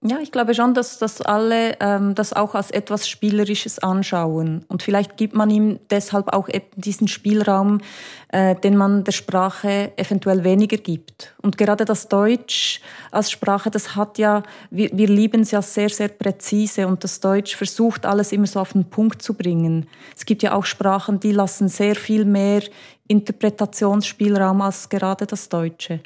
Ja, 0.00 0.20
ich 0.20 0.30
glaube 0.30 0.54
schon, 0.54 0.74
dass, 0.74 1.00
dass 1.00 1.20
alle 1.22 1.76
ähm, 1.80 2.14
das 2.14 2.32
auch 2.32 2.54
als 2.54 2.70
etwas 2.70 3.08
Spielerisches 3.08 3.80
anschauen. 3.80 4.64
Und 4.68 4.84
vielleicht 4.84 5.16
gibt 5.16 5.34
man 5.34 5.50
ihm 5.50 5.80
deshalb 5.90 6.32
auch 6.32 6.48
eben 6.48 6.66
diesen 6.76 7.08
Spielraum, 7.08 7.80
äh, 8.28 8.54
den 8.54 8.76
man 8.76 9.02
der 9.02 9.10
Sprache 9.10 9.90
eventuell 9.96 10.44
weniger 10.44 10.76
gibt. 10.76 11.34
Und 11.42 11.58
gerade 11.58 11.84
das 11.84 12.06
Deutsch 12.06 12.80
als 13.10 13.32
Sprache, 13.32 13.72
das 13.72 13.96
hat 13.96 14.18
ja, 14.18 14.44
wir, 14.70 14.88
wir 14.92 15.08
lieben 15.08 15.40
es 15.40 15.50
ja 15.50 15.62
sehr, 15.62 15.88
sehr 15.88 16.08
präzise 16.08 16.86
und 16.86 17.02
das 17.02 17.18
Deutsch 17.18 17.56
versucht 17.56 18.06
alles 18.06 18.30
immer 18.30 18.46
so 18.46 18.60
auf 18.60 18.74
den 18.74 18.84
Punkt 18.84 19.20
zu 19.20 19.34
bringen. 19.34 19.88
Es 20.16 20.24
gibt 20.24 20.44
ja 20.44 20.54
auch 20.54 20.64
Sprachen, 20.64 21.18
die 21.18 21.32
lassen 21.32 21.68
sehr 21.68 21.96
viel 21.96 22.24
mehr 22.24 22.62
Interpretationsspielraum 23.08 24.62
als 24.62 24.88
gerade 24.88 25.26
das 25.26 25.48
Deutsche 25.48 25.98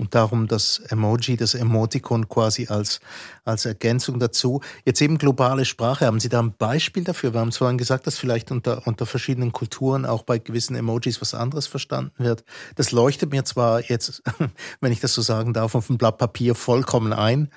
und 0.00 0.14
darum 0.14 0.48
das 0.48 0.78
Emoji, 0.78 1.36
das 1.36 1.52
Emoticon 1.52 2.26
quasi 2.26 2.68
als, 2.68 3.00
als 3.44 3.66
Ergänzung 3.66 4.18
dazu. 4.18 4.62
Jetzt 4.86 5.02
eben 5.02 5.18
globale 5.18 5.66
Sprache. 5.66 6.06
Haben 6.06 6.20
Sie 6.20 6.30
da 6.30 6.40
ein 6.40 6.54
Beispiel 6.56 7.04
dafür? 7.04 7.34
Wir 7.34 7.40
haben 7.40 7.52
vorhin 7.52 7.76
gesagt, 7.76 8.06
dass 8.06 8.16
vielleicht 8.16 8.50
unter, 8.50 8.86
unter 8.86 9.04
verschiedenen 9.04 9.52
Kulturen 9.52 10.06
auch 10.06 10.22
bei 10.22 10.38
gewissen 10.38 10.74
Emojis 10.74 11.20
was 11.20 11.34
anderes 11.34 11.66
verstanden 11.66 12.24
wird. 12.24 12.44
Das 12.76 12.92
leuchtet 12.92 13.30
mir 13.30 13.44
zwar 13.44 13.82
jetzt, 13.82 14.22
wenn 14.80 14.90
ich 14.90 15.00
das 15.00 15.12
so 15.12 15.20
sagen 15.20 15.52
darf, 15.52 15.74
auf 15.74 15.88
dem 15.88 15.98
Blatt 15.98 16.16
Papier 16.16 16.54
vollkommen 16.54 17.12
ein, 17.12 17.50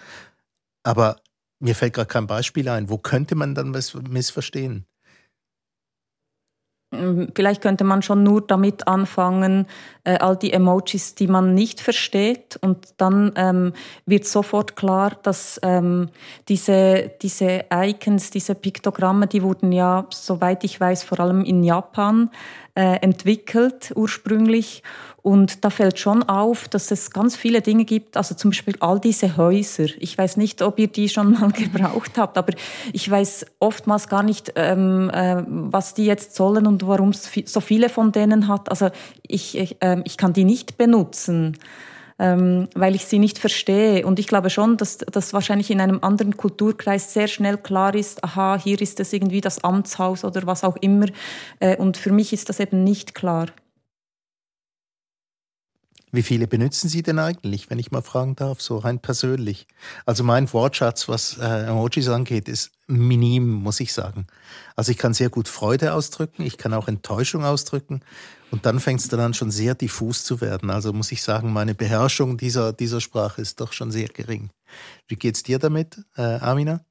aber 0.84 1.16
mir 1.60 1.76
fällt 1.76 1.94
gerade 1.94 2.08
kein 2.08 2.28
Beispiel 2.28 2.68
ein. 2.68 2.90
Wo 2.90 2.98
könnte 2.98 3.36
man 3.36 3.56
dann 3.56 3.74
was 3.74 3.94
missverstehen? 3.94 4.86
Ähm, 6.94 7.30
vielleicht 7.36 7.62
könnte 7.62 7.84
man 7.84 8.02
schon 8.02 8.24
nur 8.24 8.42
damit 8.42 8.88
anfangen, 8.88 9.68
äh, 10.04 10.18
all 10.18 10.36
die 10.36 10.54
Emojis, 10.54 11.16
die 11.16 11.28
man 11.28 11.54
nicht 11.54 11.82
versteht. 11.82 12.58
Und 12.62 12.94
dann 12.98 13.32
ähm, 13.36 13.74
wird 14.06 14.26
sofort 14.26 14.76
klar, 14.76 15.12
dass 15.24 15.60
ähm, 15.64 16.10
diese, 16.50 17.12
diese 17.22 17.66
Icons, 17.74 18.30
diese 18.30 18.56
Piktogramme, 18.56 19.28
die 19.28 19.44
wurden 19.44 19.72
ja, 19.72 20.06
soweit 20.12 20.64
ich 20.64 20.80
weiß, 20.80 21.04
vor 21.04 21.20
allem 21.20 21.44
in 21.44 21.64
Japan 21.64 22.30
äh, 22.75 22.98
entwickelt 23.01 23.94
ursprünglich. 23.96 24.84
Und 25.22 25.63
da 25.63 25.70
fällt 25.70 26.00
schon 26.00 26.24
auf, 26.24 26.68
dass 26.68 26.92
es 26.92 27.12
ganz 27.12 27.38
viele 27.38 27.62
Dinge 27.62 27.86
gibt, 27.86 28.18
also 28.18 28.36
zum 28.36 28.51
Beispiel 28.51 28.75
all 28.82 29.00
diese 29.00 29.38
Häuser. 29.38 29.86
Ich 30.00 30.18
weiß 30.18 30.36
nicht, 30.36 30.62
ob 30.62 30.77
ihr 30.80 30.88
die 30.88 31.08
schon 31.08 31.32
mal 31.32 31.51
gebraucht 31.53 32.18
habt, 32.18 32.38
aber 32.38 32.53
ich 32.92 33.10
weiß 33.10 33.46
oftmals 33.60 34.10
gar 34.10 34.22
nicht, 34.22 34.51
ähm, 34.58 35.10
äh, 35.13 35.44
was 35.48 35.94
die 35.94 36.06
jetzt 36.06 36.36
sollen 36.36 36.68
und 36.68 36.86
warum 36.86 37.10
es 37.10 37.30
so 37.46 37.62
viele 37.62 37.88
von 37.88 38.12
denen 38.12 38.50
hat. 38.50 38.70
Also 38.70 38.89
ich, 39.25 39.58
ich, 39.58 39.82
äh, 39.82 40.01
ich 40.03 40.18
kann 40.18 40.34
die 40.34 40.44
nicht 40.44 40.77
benutzen. 40.77 41.58
Ähm, 42.24 42.70
weil 42.74 42.96
ich 42.96 43.03
sie 43.03 43.20
nicht 43.20 43.38
verstehe. 43.38 44.06
Und 44.06 44.18
ich 44.18 44.27
glaube 44.27 44.50
schon, 44.50 44.77
dass 44.77 45.00
das 45.00 45.34
wahrscheinlich 45.34 45.70
in 45.70 45.82
einem 45.82 46.00
anderen 46.01 46.38
Kulturkreis 46.38 47.13
sehr 47.13 47.27
schnell 47.27 47.58
klar 47.58 47.94
ist, 47.96 48.24
aha, 48.24 48.58
hier 48.58 48.82
ist 48.82 49.01
es 49.01 49.12
irgendwie 49.12 49.42
das 49.42 49.62
Amtshaus 49.65 50.24
oder 50.24 50.48
was 50.48 50.63
auch 50.63 50.77
immer. 50.77 51.08
Äh, 51.60 51.75
und 51.75 51.98
für 51.98 52.13
mich 52.13 52.32
ist 52.32 52.48
das 52.48 52.62
eben 52.62 52.86
nicht 52.86 53.13
klar. 53.13 53.48
Wie 56.13 56.22
viele 56.22 56.46
benutzen 56.46 56.89
Sie 56.89 57.01
denn 57.01 57.17
eigentlich, 57.17 57.72
wenn 57.72 57.79
ich 57.79 57.91
mal 57.91 58.03
fragen 58.03 58.36
darf, 58.36 58.62
so 58.62 58.77
rein 58.77 59.00
persönlich? 59.00 59.65
Also 60.05 60.24
mein 60.24 60.53
Wortschatz, 60.53 61.10
was 61.10 61.39
äh, 61.39 61.65
Emojis 61.65 62.08
angeht, 62.08 62.48
ist 62.48 62.70
minim, 62.86 63.50
muss 63.50 63.79
ich 63.79 63.93
sagen. 63.93 64.27
Also 64.75 64.91
ich 64.91 65.00
kann 65.00 65.15
sehr 65.15 65.32
gut 65.32 65.48
Freude 65.48 65.96
ausdrücken, 65.96 66.43
ich 66.43 66.60
kann 66.60 66.75
auch 66.75 66.88
Enttäuschung 66.88 67.43
ausdrücken 67.43 68.01
und 68.51 68.67
dann 68.67 68.79
fängt 68.79 69.00
es 69.00 69.08
dann 69.08 69.22
an, 69.22 69.34
schon 69.34 69.50
sehr 69.50 69.74
diffus 69.74 70.24
zu 70.24 70.39
werden. 70.39 70.70
Also 70.70 70.93
muss 70.93 71.12
ich 71.12 71.24
sagen, 71.24 71.51
meine 71.51 71.74
Beherrschung 71.74 72.38
dieser, 72.38 72.74
dieser 72.74 73.01
Sprache 73.01 73.41
ist 73.41 73.60
doch 73.60 73.74
schon 73.74 73.91
sehr 73.91 74.08
gering. 74.08 74.51
Wie 75.08 75.15
geht's 75.15 75.41
dir 75.41 75.58
damit, 75.58 75.98
äh, 76.15 76.38
Amina? 76.38 76.82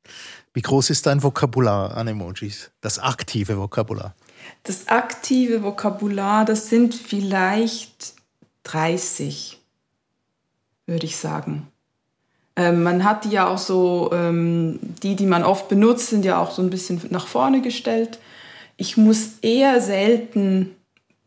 Wie 0.53 0.63
groß 0.63 0.91
ist 0.91 1.07
dein 1.07 1.23
Vokabular 1.23 1.97
an 1.97 2.09
Emojis? 2.09 2.73
Das 2.81 2.99
aktive 2.99 3.57
Vokabular? 3.57 4.17
Das 4.65 4.89
aktive 4.89 5.63
Vokabular, 5.63 6.45
das 6.45 6.69
sind 6.69 6.97
vielleicht 6.97 8.21
30, 8.65 9.59
würde 10.87 11.07
ich 11.07 11.17
sagen. 11.17 11.69
Ähm, 12.55 12.83
man 12.83 13.05
hat 13.05 13.25
die 13.25 13.31
ja 13.31 13.49
auch 13.49 13.59
so, 13.59 14.11
ähm, 14.13 14.79
die, 15.03 15.17
die 15.17 15.27
man 15.27 15.43
oft 15.43 15.69
benutzt, 15.69 16.09
sind 16.09 16.25
ja 16.25 16.39
auch 16.39 16.51
so 16.51 16.63
ein 16.63 16.71
bisschen 16.71 17.01
nach 17.11 17.27
vorne 17.27 17.63
gestellt. 17.63 18.19
Ich 18.77 18.97
muss 18.97 19.39
eher 19.41 19.81
selten 19.81 20.71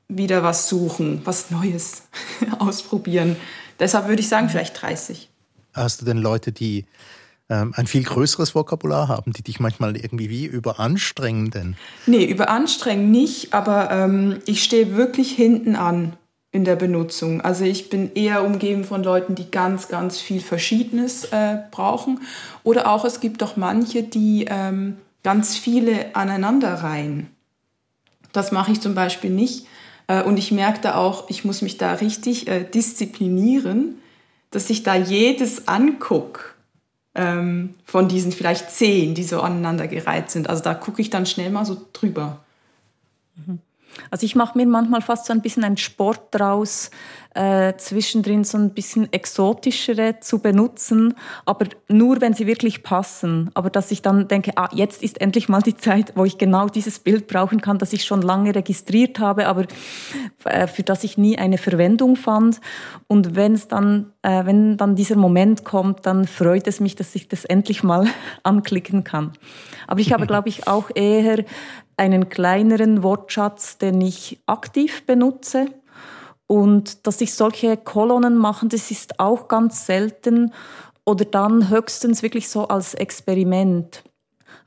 wieder 0.08 0.44
was 0.44 0.70
suchen, 0.70 1.22
was 1.26 1.50
Neues 1.50 2.04
ausprobieren. 2.60 3.38
Deshalb 3.80 4.08
würde 4.08 4.22
ich 4.22 4.30
sagen, 4.30 4.50
vielleicht 4.50 4.80
30. 4.80 5.30
Hast 5.74 6.02
du 6.02 6.06
denn 6.06 6.18
Leute, 6.18 6.52
die 6.52 6.86
ähm, 7.50 7.74
ein 7.76 7.88
viel 7.88 8.04
größeres 8.04 8.56
Vokabular 8.56 9.08
haben, 9.08 9.34
die 9.34 9.44
dich 9.44 9.60
manchmal 9.60 9.98
irgendwie 9.98 10.30
wie 10.30 10.46
überanstrengen 10.46 11.50
denn? 11.50 11.76
Nee, 12.06 12.26
überanstrengen 12.26 13.12
nicht, 13.12 13.54
aber 13.54 13.92
ähm, 13.92 14.40
ich 14.46 14.64
stehe 14.64 14.96
wirklich 14.96 15.32
hinten 15.32 15.76
an 15.76 16.14
in 16.56 16.64
der 16.64 16.78
Benutzung. 16.78 17.42
Also 17.42 17.66
ich 17.66 17.90
bin 17.90 18.14
eher 18.16 18.46
umgeben 18.46 18.86
von 18.86 19.04
Leuten, 19.04 19.36
die 19.36 19.52
ganz, 19.52 19.90
ganz 19.90 20.22
viel 20.22 20.40
Verschiedenes 20.40 21.26
äh, 21.26 21.58
brauchen. 21.70 22.22
Oder 22.64 22.90
auch 22.90 23.04
es 23.04 23.20
gibt 23.20 23.42
doch 23.42 23.58
manche, 23.58 24.04
die 24.04 24.46
ähm, 24.50 24.96
ganz 25.22 25.58
viele 25.58 26.16
aneinanderreihen. 26.16 27.28
Das 28.32 28.54
mache 28.54 28.72
ich 28.72 28.80
zum 28.80 28.96
Beispiel 28.96 29.32
nicht. 29.32 29.68
Äh, 30.08 30.24
und 30.24 30.38
ich 30.38 30.54
merke 30.54 30.80
da 30.80 30.96
auch, 30.96 31.30
ich 31.30 31.44
muss 31.44 31.62
mich 31.62 31.78
da 31.78 31.92
richtig 31.96 32.48
äh, 32.48 32.64
disziplinieren, 32.64 33.96
dass 34.52 34.70
ich 34.70 34.84
da 34.84 34.96
jedes 34.96 35.68
angucke 35.68 36.40
ähm, 37.16 37.76
von 37.84 38.08
diesen 38.08 38.32
vielleicht 38.32 38.72
zehn, 38.72 39.14
die 39.14 39.26
so 39.26 39.42
aneinandergereiht 39.42 40.32
sind. 40.32 40.50
Also 40.50 40.64
da 40.64 40.74
gucke 40.74 41.02
ich 41.02 41.10
dann 41.10 41.26
schnell 41.26 41.50
mal 41.50 41.66
so 41.66 41.86
drüber. 41.92 42.46
Mhm. 43.36 43.60
Also 44.12 44.26
ich 44.26 44.36
mache 44.36 44.58
mir 44.58 44.66
manchmal 44.66 45.02
fast 45.02 45.26
so 45.26 45.34
ein 45.34 45.42
bisschen 45.42 45.64
einen 45.64 45.78
Sport 45.78 46.28
draus, 46.32 46.92
äh, 47.36 47.76
zwischendrin 47.76 48.46
so 48.46 48.58
ein 48.58 48.74
bisschen 48.74 49.12
exotischere 49.12 50.22
zu 50.22 50.40
benutzen, 50.40 51.16
aber 51.46 51.66
nur, 51.90 52.22
wenn 52.22 52.34
sie 52.34 52.48
wirklich 52.48 52.82
passen. 52.82 53.52
Aber 53.54 53.70
dass 53.70 53.92
ich 53.92 54.02
dann 54.02 54.30
denke, 54.30 54.54
ah, 54.56 54.70
jetzt 54.74 55.04
ist 55.04 55.20
endlich 55.20 55.50
mal 55.50 55.62
die 55.62 55.76
Zeit, 55.76 56.14
wo 56.16 56.24
ich 56.24 56.38
genau 56.38 56.68
dieses 56.68 57.00
Bild 57.00 57.28
brauchen 57.28 57.60
kann, 57.60 57.78
das 57.78 57.92
ich 57.92 58.06
schon 58.06 58.22
lange 58.22 58.56
registriert 58.56 59.20
habe, 59.20 59.48
aber 59.48 59.66
äh, 60.46 60.68
für 60.68 60.84
das 60.84 61.04
ich 61.04 61.18
nie 61.18 61.38
eine 61.38 61.58
Verwendung 61.58 62.16
fand. 62.16 62.62
Und 63.08 63.36
wenn 63.36 63.54
es 63.54 63.68
dann, 63.68 64.14
äh, 64.22 64.46
wenn 64.46 64.78
dann 64.78 64.96
dieser 64.96 65.18
Moment 65.18 65.66
kommt, 65.66 66.06
dann 66.06 66.26
freut 66.26 66.68
es 66.68 66.80
mich, 66.80 66.96
dass 66.96 67.14
ich 67.16 67.28
das 67.28 67.44
endlich 67.44 67.84
mal 67.84 68.08
anklicken 68.44 69.04
kann. 69.04 69.34
Aber 69.88 70.00
ich 70.00 70.14
habe, 70.14 70.26
glaube 70.28 70.48
ich, 70.48 70.68
auch 70.68 70.90
eher 70.96 71.44
einen 71.98 72.30
kleineren 72.30 73.04
Wortschatz, 73.04 73.78
den 73.78 74.02
ich 74.02 74.40
aktiv 74.46 75.06
benutze. 75.06 75.68
Und 76.48 77.08
dass 77.08 77.22
ich 77.22 77.34
solche 77.34 77.76
Kolonnen 77.76 78.38
mache, 78.38 78.68
das 78.68 78.92
ist 78.92 79.20
auch 79.20 79.48
ganz 79.48 79.86
selten 79.86 80.54
oder 81.04 81.26
dann 81.26 81.70
höchstens 81.70 82.24
wirklich 82.24 82.50
so 82.50 82.68
als 82.68 82.94
Experiment. 82.94 84.04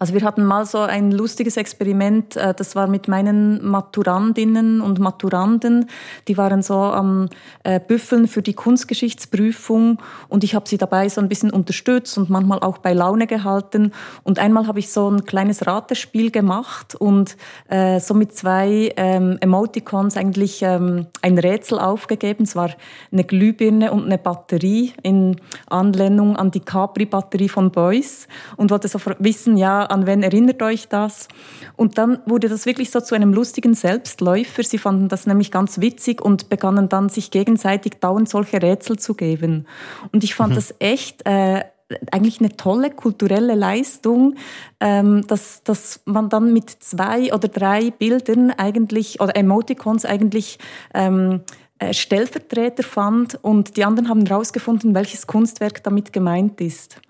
Also 0.01 0.15
wir 0.15 0.23
hatten 0.23 0.45
mal 0.45 0.65
so 0.65 0.79
ein 0.79 1.11
lustiges 1.11 1.57
Experiment, 1.57 2.37
äh, 2.37 2.55
das 2.55 2.77
war 2.77 2.87
mit 2.87 3.09
meinen 3.09 3.67
Maturandinnen 3.67 4.81
und 4.81 5.01
Maturanden. 5.01 5.87
Die 6.29 6.37
waren 6.37 6.63
so 6.63 6.77
am 6.77 7.29
äh, 7.65 7.81
Büffeln 7.81 8.29
für 8.29 8.41
die 8.41 8.55
Kunstgeschichtsprüfung 8.55 9.99
und 10.29 10.45
ich 10.45 10.55
habe 10.55 10.69
sie 10.69 10.79
dabei 10.79 11.09
so 11.09 11.21
ein 11.21 11.29
bisschen 11.29 11.51
unterstützt 11.51 12.17
und 12.17 12.31
manchmal 12.31 12.61
auch 12.61 12.79
bei 12.79 12.93
Laune 12.93 13.27
gehalten. 13.27 13.93
Und 14.23 14.39
einmal 14.39 14.69
habe 14.69 14.79
ich 14.79 14.93
so 14.93 15.11
ein 15.11 15.25
kleines 15.25 15.67
Ratespiel 15.67 16.31
gemacht 16.31 16.95
und 16.95 17.37
äh, 17.69 17.99
so 17.99 18.15
mit 18.15 18.33
zwei 18.33 18.93
ähm, 18.97 19.39
Emoticons 19.41 20.17
eigentlich 20.17 20.63
ähm, 20.63 21.07
ein 21.23 21.39
Rätsel 21.39 21.81
aufgegeben. 21.81 22.45
Es 22.45 22.55
war 22.55 22.71
eine 23.11 23.25
Glühbirne 23.25 23.91
und 23.91 24.05
eine 24.05 24.19
Batterie 24.19 24.93
in 25.03 25.37
Anlehnung 25.67 26.37
an 26.37 26.53
die 26.53 26.61
Capri-Batterie 26.61 27.49
von 27.49 27.73
Beuys 27.73 28.29
und 28.57 28.71
wollte 28.71 28.87
so 28.87 29.01
wissen, 29.19 29.57
ja, 29.57 29.88
an 29.91 30.07
wen 30.07 30.23
erinnert 30.23 30.63
euch 30.63 30.89
das? 30.89 31.29
Und 31.77 31.99
dann 31.99 32.19
wurde 32.27 32.49
das 32.49 32.67
wirklich 32.67 32.91
so 32.91 33.01
zu 33.01 33.15
einem 33.15 33.33
lustigen 33.33 33.75
Selbstläufer. 33.75 34.63
Sie 34.63 34.79
fanden 34.79 35.09
das 35.09 35.27
nämlich 35.27 35.51
ganz 35.51 35.81
witzig 35.81 36.21
und 36.21 36.49
begannen 36.49 36.89
dann 36.89 37.09
sich 37.09 37.31
gegenseitig 37.31 38.01
dauernd 38.01 38.29
solche 38.29 38.63
Rätsel 38.63 38.99
zu 38.99 39.15
geben. 39.15 39.67
Und 40.13 40.25
ich 40.25 40.35
fand 40.35 40.53
mhm. 40.53 40.57
das 40.57 40.75
echt 40.79 41.27
äh, 41.27 41.63
eigentlich 42.11 42.41
eine 42.41 42.57
tolle 42.57 42.91
kulturelle 42.91 43.55
Leistung, 43.55 44.35
ähm, 44.81 45.27
dass, 45.27 45.63
dass 45.63 46.01
man 46.05 46.29
dann 46.29 46.53
mit 46.53 46.71
zwei 46.71 47.33
oder 47.33 47.49
drei 47.49 47.91
Bildern 47.91 48.51
eigentlich 48.51 49.21
oder 49.21 49.37
Emoticons 49.37 50.05
eigentlich 50.05 50.59
ähm, 50.95 51.41
äh, 51.41 51.68
Stellvertreter 51.93 52.83
fand 52.83 53.43
und 53.43 53.77
die 53.77 53.85
anderen 53.85 54.09
haben 54.09 54.27
herausgefunden, 54.27 54.95
welches 54.95 55.27
Kunstwerk 55.27 55.83
damit 55.85 56.13
gemeint 56.13 56.61
ist. 56.61 57.01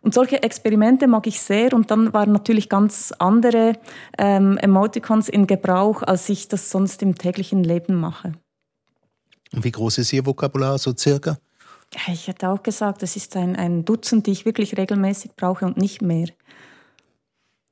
Und 0.00 0.14
solche 0.14 0.42
Experimente 0.42 1.06
mag 1.06 1.26
ich 1.26 1.40
sehr 1.40 1.72
und 1.74 1.90
dann 1.90 2.12
waren 2.12 2.32
natürlich 2.32 2.68
ganz 2.68 3.12
andere 3.18 3.74
ähm, 4.18 4.58
Emoticons 4.58 5.28
in 5.28 5.46
Gebrauch, 5.46 6.02
als 6.02 6.28
ich 6.28 6.48
das 6.48 6.70
sonst 6.70 7.02
im 7.02 7.16
täglichen 7.16 7.64
Leben 7.64 7.94
mache. 7.94 8.32
Und 9.52 9.64
wie 9.64 9.70
groß 9.70 9.98
ist 9.98 10.12
Ihr 10.12 10.24
Vokabular 10.26 10.78
so 10.78 10.94
circa? 10.96 11.38
Ich 12.12 12.26
hätte 12.26 12.48
auch 12.48 12.62
gesagt, 12.62 13.02
das 13.02 13.16
ist 13.16 13.36
ein, 13.36 13.56
ein 13.56 13.84
Dutzend, 13.84 14.26
die 14.26 14.32
ich 14.32 14.44
wirklich 14.44 14.76
regelmäßig 14.76 15.32
brauche 15.36 15.64
und 15.64 15.76
nicht 15.76 16.02
mehr. 16.02 16.28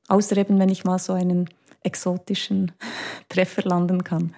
Außer 0.07 0.37
eben, 0.37 0.59
wenn 0.59 0.69
ich 0.69 0.85
mal 0.85 0.99
so 0.99 1.13
einen 1.13 1.49
exotischen 1.81 2.71
Treffer 3.29 3.63
landen 3.63 4.03
kann. 4.03 4.33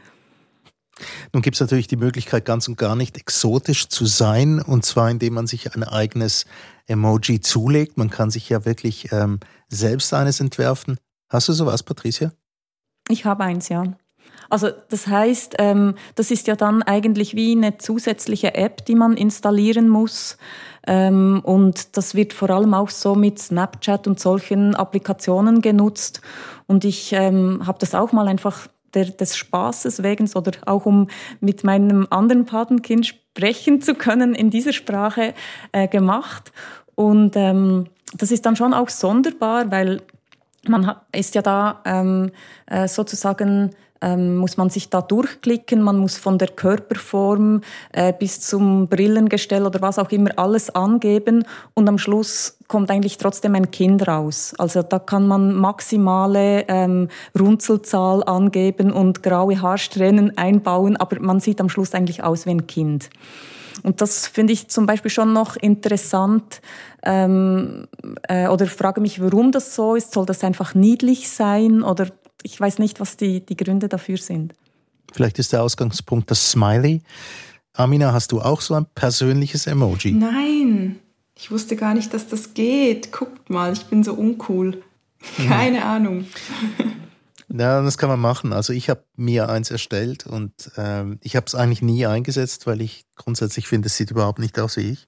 Nun 1.34 1.42
gibt 1.42 1.56
es 1.56 1.62
natürlich 1.62 1.88
die 1.88 1.98
Möglichkeit, 1.98 2.46
ganz 2.46 2.68
und 2.68 2.78
gar 2.78 2.96
nicht 2.96 3.18
exotisch 3.18 3.90
zu 3.90 4.06
sein, 4.06 4.62
und 4.62 4.86
zwar 4.86 5.10
indem 5.10 5.34
man 5.34 5.48
sich 5.48 5.76
ein 5.76 5.84
eigenes 5.84 6.46
Emoji 6.88 7.42
zulegt. 7.42 7.98
Man 7.98 8.10
kann 8.10 8.30
sich 8.30 8.50
ja 8.50 8.66
wirklich 8.66 9.12
ähm, 9.12 9.40
selbst 9.68 10.14
eines 10.14 10.40
entwerfen. 10.40 10.98
Hast 11.30 11.50
du 11.50 11.54
sowas, 11.54 11.84
Patricia? 11.84 12.32
Ich 13.10 13.26
habe 13.26 13.44
eins, 13.44 13.70
ja. 13.70 13.84
Also 14.50 14.70
das 14.90 15.08
heißt, 15.08 15.56
ähm, 15.60 15.96
das 16.16 16.32
ist 16.32 16.48
ja 16.48 16.56
dann 16.56 16.84
eigentlich 16.84 17.36
wie 17.36 17.52
eine 17.54 17.78
zusätzliche 17.78 18.54
App, 18.56 18.86
die 18.86 18.96
man 18.96 19.18
installieren 19.18 19.90
muss. 19.90 20.38
Ähm, 20.86 21.42
und 21.44 21.98
das 21.98 22.16
wird 22.16 22.34
vor 22.34 22.50
allem 22.52 22.74
auch 22.74 22.90
so 22.90 23.16
mit 23.16 23.40
Snapchat 23.40 24.08
und 24.08 24.20
solchen 24.20 24.76
Applikationen 24.76 25.62
genutzt. 25.62 26.22
Und 26.68 26.86
ich 26.86 27.12
ähm, 27.14 27.66
habe 27.66 27.80
das 27.80 27.96
auch 27.96 28.12
mal 28.12 28.28
einfach 28.28 28.68
der, 28.96 29.06
des 29.06 29.36
Spaßes 29.36 30.02
wegen 30.02 30.30
oder 30.34 30.52
auch 30.66 30.86
um 30.86 31.08
mit 31.40 31.64
meinem 31.64 32.08
anderen 32.10 32.46
Patenkind 32.46 33.06
sprechen 33.06 33.82
zu 33.82 33.96
können 33.96 34.34
in 34.34 34.50
dieser 34.50 34.74
Sprache 34.74 35.34
äh, 35.72 35.88
gemacht. 35.88 36.52
Und 36.96 37.36
ähm, 37.36 37.88
das 38.18 38.32
ist 38.32 38.46
dann 38.46 38.56
schon 38.56 38.74
auch 38.74 38.90
sonderbar, 38.90 39.72
weil 39.72 40.02
man 40.68 40.96
ist 41.12 41.36
ja 41.36 41.42
da 41.42 41.82
ähm, 41.86 42.32
äh, 42.66 42.88
sozusagen 42.88 43.72
ähm, 44.02 44.38
muss 44.38 44.58
man 44.58 44.70
sich 44.70 44.90
da 44.90 45.02
durchklicken, 45.02 45.82
man 45.82 45.98
muss 45.98 46.18
von 46.18 46.38
der 46.38 46.50
Körperform 46.50 47.62
äh, 47.94 48.14
bis 48.14 48.42
zum 48.42 48.88
Brillengestell 48.88 49.66
oder 49.66 49.82
was 49.82 50.00
auch 50.00 50.12
immer 50.12 50.32
alles 50.38 50.70
angeben 50.70 51.46
und 51.74 51.88
am 51.88 51.98
Schluss 51.98 52.58
kommt 52.68 52.92
eigentlich 52.92 53.18
trotzdem 53.18 53.56
ein 53.56 53.72
Kind 53.72 54.08
raus. 54.08 54.54
Also 54.58 54.82
da 54.82 55.00
kann 55.00 55.28
man 55.28 55.54
maximale 55.54 56.66
ähm, 56.68 57.10
Runzelzahl 57.40 58.24
angeben 58.24 58.92
und 58.92 59.24
graue 59.24 59.62
Haarsträhnen 59.62 60.38
einbauen, 60.38 60.98
aber 60.98 61.20
man 61.20 61.40
sieht 61.40 61.62
am 61.62 61.70
Schluss 61.70 61.94
eigentlich 61.94 62.24
aus 62.24 62.46
wie 62.46 62.52
ein 62.52 62.68
Kind. 62.68 63.10
Und 63.84 64.02
das 64.02 64.28
finde 64.28 64.54
ich 64.54 64.68
zum 64.70 64.86
Beispiel 64.86 65.12
schon 65.12 65.34
noch 65.34 65.58
interessant 65.58 66.62
ähm, 67.04 67.88
äh, 68.28 68.48
oder 68.48 68.66
frage 68.66 69.02
mich, 69.02 69.22
warum 69.22 69.52
das 69.52 69.76
so 69.76 69.96
ist. 69.96 70.14
Soll 70.14 70.26
das 70.26 70.44
einfach 70.44 70.74
niedlich 70.74 71.30
sein 71.30 71.84
oder 71.84 72.08
ich 72.46 72.60
weiß 72.60 72.78
nicht, 72.80 73.00
was 73.00 73.18
die, 73.18 73.44
die 73.44 73.58
Gründe 73.58 73.90
dafür 73.90 74.18
sind. 74.18 74.54
Vielleicht 75.12 75.40
ist 75.40 75.52
der 75.52 75.64
Ausgangspunkt 75.64 76.30
das 76.30 76.52
Smiley. 76.52 77.02
Amina, 77.74 78.14
hast 78.14 78.32
du 78.32 78.40
auch 78.40 78.62
so 78.62 78.76
ein 78.76 78.86
persönliches 78.94 79.66
Emoji? 79.66 80.12
Nein, 80.12 81.00
ich 81.36 81.50
wusste 81.52 81.76
gar 81.76 81.96
nicht, 81.96 82.14
dass 82.14 82.28
das 82.28 82.54
geht. 82.54 83.12
Guckt 83.12 83.50
mal, 83.50 83.74
ich 83.74 83.86
bin 83.86 84.04
so 84.04 84.14
uncool. 84.14 84.84
Keine 85.48 85.82
hm. 85.82 85.88
Ahnung. 85.88 86.26
Ja, 87.50 87.82
das 87.82 87.98
kann 87.98 88.10
man 88.10 88.20
machen. 88.20 88.54
Also 88.54 88.74
ich 88.74 88.90
habe 88.90 89.04
mir 89.16 89.50
eins 89.50 89.72
erstellt 89.72 90.28
und 90.28 90.54
ähm, 90.78 91.20
ich 91.22 91.36
habe 91.36 91.48
es 91.48 91.56
eigentlich 91.56 91.82
nie 91.82 92.06
eingesetzt, 92.06 92.68
weil 92.68 92.82
ich 92.82 93.06
grundsätzlich 93.16 93.68
finde, 93.68 93.88
es 93.88 93.98
sieht 93.98 94.12
überhaupt 94.12 94.40
nicht 94.40 94.60
aus 94.60 94.78
wie 94.78 94.92
ich. 94.92 95.08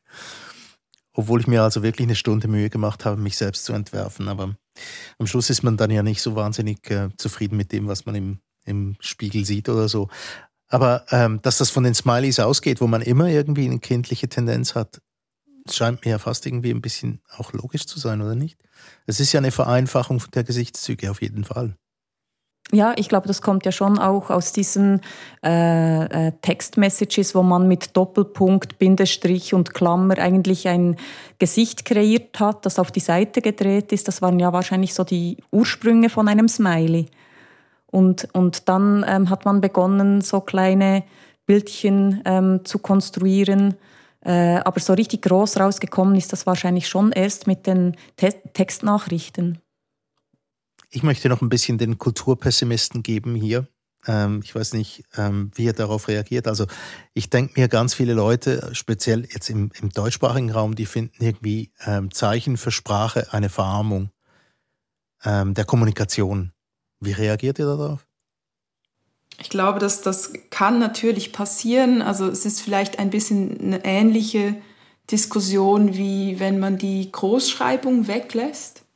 Obwohl 1.13 1.39
ich 1.39 1.48
mir 1.48 1.63
also 1.63 1.84
wirklich 1.84 2.08
eine 2.08 2.15
Stunde 2.15 2.48
Mühe 2.48 2.70
gemacht 2.70 3.06
habe, 3.06 3.22
mich 3.22 3.38
selbst 3.38 3.65
zu 3.65 3.74
entwerfen. 3.74 4.27
Aber 4.27 4.56
am 5.17 5.27
Schluss 5.27 5.50
ist 5.50 5.63
man 5.63 5.77
dann 5.77 5.91
ja 5.91 6.03
nicht 6.03 6.22
so 6.22 6.36
wahnsinnig 6.36 6.89
äh, 6.89 7.10
zufrieden 7.17 7.57
mit 7.57 7.72
dem, 7.72 7.88
was 7.88 8.05
man 8.05 8.15
im, 8.15 8.39
im 8.65 8.96
Spiegel 9.00 9.46
sieht 9.46 9.69
oder 9.69 9.88
so. 9.89 10.10
Aber 10.69 11.05
ähm, 11.12 11.41
dass 11.41 11.57
das 11.57 11.69
von 11.69 11.84
den 11.84 11.93
Smileys 11.93 12.39
ausgeht, 12.39 12.81
wo 12.81 12.88
man 12.88 13.01
immer 13.01 13.27
irgendwie 13.27 13.65
eine 13.65 13.79
kindliche 13.79 14.27
Tendenz 14.27 14.75
hat, 14.75 15.01
scheint 15.69 16.05
mir 16.05 16.12
ja 16.12 16.19
fast 16.19 16.46
irgendwie 16.46 16.72
ein 16.72 16.81
bisschen 16.81 17.22
auch 17.29 17.53
logisch 17.53 17.86
zu 17.86 18.00
sein, 18.00 18.22
oder 18.22 18.36
nicht? 18.36 18.57
Es 19.05 19.19
ist 19.19 19.34
ja 19.34 19.39
eine 19.39 19.51
Vereinfachung 19.51 20.22
der 20.34 20.43
Gesichtszüge 20.43 21.10
auf 21.12 21.22
jeden 21.22 21.43
Fall. 21.43 21.77
Ja, 22.74 22.94
ich 22.98 23.08
glaube, 23.08 23.27
das 23.27 23.42
kommt 23.42 23.66
ja 23.66 23.72
schon 23.72 23.98
auch 23.98 24.30
aus 24.30 24.51
diesen 24.51 25.00
äh, 25.42 26.27
äh, 26.27 26.32
Textmessages, 26.42 27.34
wo 27.34 27.42
man 27.42 27.70
mit 27.70 27.96
Doppelpunkt, 27.96 28.77
Bindestrich 28.77 29.53
und 29.53 29.74
Klammer 29.74 30.18
eigentlich 30.18 30.68
ein 30.68 30.98
Gesicht 31.40 31.86
kreiert 31.86 32.42
hat, 32.42 32.66
das 32.66 32.77
auf 32.77 32.92
die 32.92 33.00
Seite 33.00 33.42
gedreht 33.42 33.94
ist. 33.94 34.10
Das 34.10 34.22
waren 34.22 34.38
ja 34.38 34.51
wahrscheinlich 34.51 34.94
so 34.94 35.06
die 35.06 35.38
Ursprünge 35.51 36.10
von 36.10 36.27
einem 36.27 36.50
Smiley. 36.50 37.06
Und, 37.90 38.27
und 38.34 38.68
dann 38.68 39.06
ähm, 39.08 39.30
hat 39.30 39.46
man 39.46 39.62
begonnen, 39.62 40.20
so 40.20 40.42
kleine 40.42 41.03
Bildchen 41.46 42.22
ähm, 42.25 42.66
zu 42.66 42.80
konstruieren. 42.80 43.75
Äh, 44.25 44.58
aber 44.58 44.82
so 44.82 44.92
richtig 44.92 45.22
groß 45.22 45.58
rausgekommen 45.58 46.16
ist 46.16 46.34
das 46.34 46.46
wahrscheinlich 46.46 46.90
schon 46.90 47.14
erst 47.14 47.48
mit 47.48 47.66
den 47.66 47.96
Te 48.18 48.34
Textnachrichten. 48.53 49.60
Ich 50.98 51.03
möchte 51.03 51.29
noch 51.29 51.44
ein 51.44 51.50
bisschen 51.50 51.77
den 51.77 52.00
Kulturpessimisten 52.00 53.03
geben 53.03 53.36
hier. 53.36 53.68
Ähm, 54.07 54.42
ich 54.44 54.55
weiß 54.55 54.74
nicht, 54.74 55.03
ähm, 55.16 55.51
wie 55.53 55.68
er 55.68 55.74
darauf 55.74 56.07
reagiert. 56.07 56.48
Also 56.48 56.66
ich 57.14 57.29
denke 57.29 57.62
mir, 57.62 57.68
ganz 57.68 57.94
viele 57.94 58.16
Leute, 58.16 58.72
speziell 58.74 59.27
jetzt 59.31 59.51
im, 59.51 59.70
im 59.79 59.92
deutschsprachigen 59.92 60.50
Raum, 60.50 60.74
die 60.74 60.88
finden 60.88 61.24
irgendwie 61.24 61.72
ähm, 61.86 62.12
Zeichen 62.12 62.57
für 62.57 62.72
Sprache 62.72 63.31
eine 63.31 63.50
Verarmung 63.50 64.10
ähm, 65.24 65.53
der 65.53 65.66
Kommunikation. 65.66 66.51
Wie 67.00 67.12
reagiert 67.12 67.60
ihr 67.60 67.66
darauf? 67.66 68.07
Ich 69.38 69.51
glaube, 69.51 69.77
dass 69.77 70.01
das 70.01 70.33
kann 70.50 70.79
natürlich 70.79 71.31
passieren. 71.31 72.01
Also 72.01 72.27
es 72.27 72.44
ist 72.44 72.60
vielleicht 72.60 72.98
ein 72.98 73.12
bisschen 73.12 73.62
eine 73.62 73.86
ähnliche 73.86 74.55
Diskussion, 75.12 75.94
wie 75.94 76.40
wenn 76.40 76.57
man 76.57 76.79
die 76.79 77.12
Großschreibung 77.12 78.07
weglässt. 78.07 78.86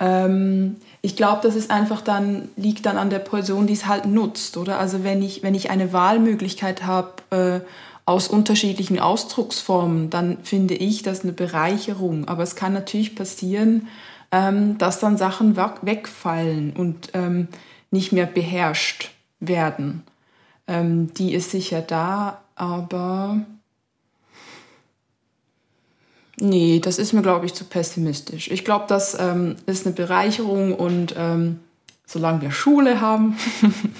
Ähm, 0.00 0.76
ich 1.00 1.16
glaube, 1.16 1.40
das 1.42 1.54
ist 1.54 1.70
einfach 1.70 2.00
dann, 2.00 2.48
liegt 2.56 2.86
dann 2.86 2.96
an 2.96 3.10
der 3.10 3.18
Person, 3.20 3.66
die 3.66 3.74
es 3.74 3.86
halt 3.86 4.06
nutzt, 4.06 4.56
oder? 4.56 4.78
Also 4.78 5.04
wenn 5.04 5.22
ich, 5.22 5.42
wenn 5.42 5.54
ich 5.54 5.70
eine 5.70 5.92
Wahlmöglichkeit 5.92 6.84
habe 6.84 7.12
äh, 7.30 7.60
aus 8.04 8.28
unterschiedlichen 8.28 8.98
Ausdrucksformen, 8.98 10.10
dann 10.10 10.38
finde 10.42 10.74
ich 10.74 11.02
das 11.02 11.22
eine 11.22 11.32
Bereicherung. 11.32 12.26
Aber 12.26 12.42
es 12.42 12.56
kann 12.56 12.72
natürlich 12.72 13.14
passieren, 13.14 13.88
ähm, 14.32 14.78
dass 14.78 15.00
dann 15.00 15.16
Sachen 15.16 15.56
wegfallen 15.56 16.72
und 16.76 17.10
ähm, 17.14 17.48
nicht 17.90 18.12
mehr 18.12 18.26
beherrscht 18.26 19.10
werden. 19.40 20.02
Ähm, 20.66 21.12
die 21.14 21.32
ist 21.32 21.50
sicher 21.50 21.80
da, 21.80 22.40
aber 22.54 23.40
Nee, 26.40 26.80
das 26.80 26.98
ist 26.98 27.12
mir, 27.12 27.22
glaube 27.22 27.46
ich, 27.46 27.54
zu 27.54 27.64
pessimistisch. 27.64 28.50
Ich 28.50 28.64
glaube, 28.64 28.84
das 28.88 29.16
ähm, 29.18 29.56
ist 29.66 29.86
eine 29.86 29.94
Bereicherung 29.94 30.74
und 30.74 31.14
ähm, 31.16 31.60
solange 32.06 32.42
wir 32.42 32.52
Schule 32.52 33.00
haben 33.00 33.36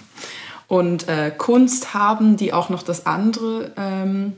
und 0.68 1.08
äh, 1.08 1.32
Kunst 1.36 1.94
haben, 1.94 2.36
die 2.36 2.52
auch 2.52 2.68
noch 2.68 2.82
das 2.82 3.06
andere 3.06 3.72
ähm, 3.76 4.34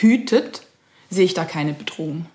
hütet, 0.00 0.62
sehe 1.10 1.24
ich 1.24 1.34
da 1.34 1.44
keine 1.44 1.74
Bedrohung. 1.74 2.26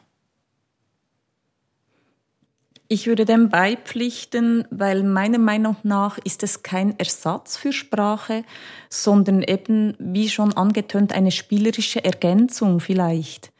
Ich 2.88 3.08
würde 3.08 3.26
dem 3.26 3.50
beipflichten, 3.50 4.68
weil 4.70 5.02
meiner 5.02 5.40
Meinung 5.40 5.76
nach 5.82 6.20
ist 6.20 6.44
es 6.44 6.62
kein 6.62 7.00
Ersatz 7.00 7.58
für 7.58 7.74
Sprache, 7.74 8.44
sondern 8.92 9.42
eben, 9.42 9.96
wie 9.98 10.30
schon 10.30 10.54
angetönt, 10.54 11.12
eine 11.12 11.32
spielerische 11.32 12.06
Ergänzung 12.06 12.80
vielleicht. 12.80 13.52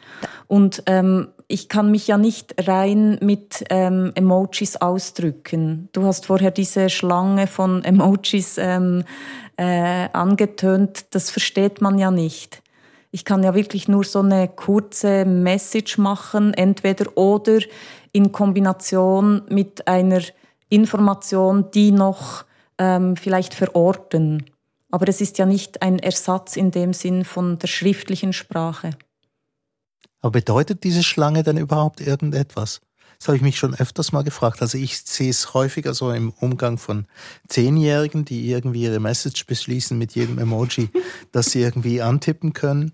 Und 0.48 0.84
ähm, 0.86 1.30
ich 1.48 1.70
kann 1.70 1.92
mich 1.92 2.08
ja 2.08 2.18
nicht 2.18 2.68
rein 2.68 3.18
mit 3.22 3.64
ähm, 3.70 4.12
Emojis 4.16 4.78
ausdrücken. 4.78 5.90
Du 5.92 6.04
hast 6.04 6.26
vorher 6.26 6.52
diese 6.52 6.90
Schlange 6.90 7.48
von 7.48 7.84
Emojis 7.84 8.58
ähm, 8.58 9.04
äh, 9.58 10.10
angetönt. 10.12 11.08
Das 11.12 11.30
versteht 11.30 11.82
man 11.82 11.98
ja 11.98 12.12
nicht. 12.12 12.62
Ich 13.12 13.24
kann 13.26 13.44
ja 13.44 13.56
wirklich 13.56 13.88
nur 13.88 14.04
so 14.04 14.20
eine 14.20 14.48
kurze 14.48 15.24
Message 15.26 15.98
machen, 15.98 16.54
entweder 16.54 17.18
oder 17.18 17.60
in 18.12 18.32
Kombination 18.32 19.44
mit 19.50 19.88
einer 19.88 20.22
Information, 20.70 21.72
die 21.72 21.92
noch 21.92 22.44
ähm, 22.78 23.16
vielleicht 23.16 23.54
verorten. 23.54 24.46
Aber 24.92 25.08
es 25.08 25.22
ist 25.22 25.38
ja 25.38 25.46
nicht 25.46 25.82
ein 25.82 26.00
Ersatz 26.00 26.56
in 26.56 26.72
dem 26.72 26.94
Sinn 26.94 27.24
von 27.24 27.60
der 27.60 27.68
schriftlichen 27.68 28.34
Sprache. 28.34 28.92
Aber 30.26 30.32
bedeutet 30.32 30.84
diese 30.84 31.04
Schlange 31.04 31.44
denn 31.44 31.58
überhaupt 31.58 32.02
irgendetwas? 32.02 32.82
Das 33.20 33.28
habe 33.28 33.38
ich 33.38 33.44
mich 33.44 33.60
schon 33.60 33.76
öfters 33.76 34.12
mal 34.12 34.24
gefragt. 34.24 34.60
Also 34.64 34.76
ich 34.76 35.02
sehe 35.02 35.30
es 35.30 35.54
häufiger 35.54 35.94
so 35.94 36.12
im 36.12 36.32
Umgang 36.32 36.80
von 36.80 37.06
Zehnjährigen, 37.48 38.26
die 38.26 38.50
irgendwie 38.50 38.82
ihre 38.82 39.00
Message 39.00 39.46
beschließen 39.46 39.96
mit 39.96 40.16
jedem 40.16 40.40
Emoji, 40.40 40.90
dass 41.32 41.52
sie 41.52 41.62
irgendwie 41.62 42.02
antippen 42.02 42.54
können. 42.54 42.94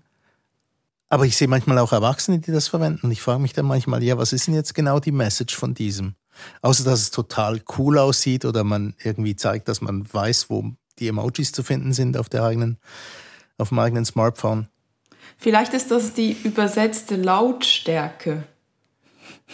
Aber 1.08 1.24
ich 1.24 1.38
sehe 1.38 1.48
manchmal 1.48 1.78
auch 1.78 1.92
Erwachsene, 1.92 2.38
die 2.38 2.52
das 2.52 2.68
verwenden. 2.68 3.06
Und 3.06 3.12
ich 3.12 3.22
frage 3.22 3.40
mich 3.40 3.54
dann 3.54 3.64
manchmal, 3.64 4.02
ja, 4.02 4.18
was 4.18 4.34
ist 4.34 4.46
denn 4.46 4.54
jetzt 4.54 4.74
genau 4.74 5.00
die 5.00 5.10
Message 5.10 5.56
von 5.56 5.72
diesem? 5.72 6.16
Außer 6.60 6.84
dass 6.84 7.00
es 7.00 7.12
total 7.12 7.62
cool 7.78 7.96
aussieht 7.96 8.44
oder 8.44 8.62
man 8.62 8.94
irgendwie 9.02 9.36
zeigt, 9.36 9.68
dass 9.68 9.80
man 9.80 10.06
weiß, 10.12 10.50
wo 10.50 10.72
die 10.98 11.08
Emojis 11.08 11.52
zu 11.52 11.62
finden 11.62 11.94
sind 11.94 12.18
auf 12.18 12.28
der 12.28 12.44
eigenen, 12.44 12.76
auf 13.56 13.70
dem 13.70 13.78
eigenen 13.78 14.04
Smartphone. 14.04 14.68
Vielleicht 15.38 15.74
ist 15.74 15.90
das 15.90 16.12
die 16.12 16.36
übersetzte 16.44 17.16
Lautstärke. 17.16 18.44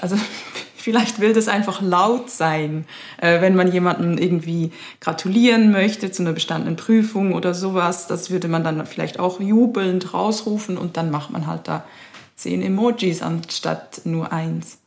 Also 0.00 0.16
vielleicht 0.76 1.20
will 1.20 1.32
das 1.32 1.48
einfach 1.48 1.80
laut 1.82 2.30
sein, 2.30 2.86
äh, 3.20 3.40
wenn 3.40 3.54
man 3.54 3.72
jemandem 3.72 4.18
irgendwie 4.18 4.72
gratulieren 5.00 5.72
möchte 5.72 6.10
zu 6.10 6.22
einer 6.22 6.32
bestandenen 6.32 6.76
Prüfung 6.76 7.34
oder 7.34 7.54
sowas. 7.54 8.06
Das 8.06 8.30
würde 8.30 8.48
man 8.48 8.64
dann 8.64 8.84
vielleicht 8.86 9.18
auch 9.18 9.40
jubelnd 9.40 10.14
rausrufen 10.14 10.78
und 10.78 10.96
dann 10.96 11.10
macht 11.10 11.30
man 11.30 11.46
halt 11.46 11.68
da 11.68 11.84
zehn 12.36 12.62
Emojis 12.62 13.22
anstatt 13.22 14.02
nur 14.04 14.32
eins. 14.32 14.78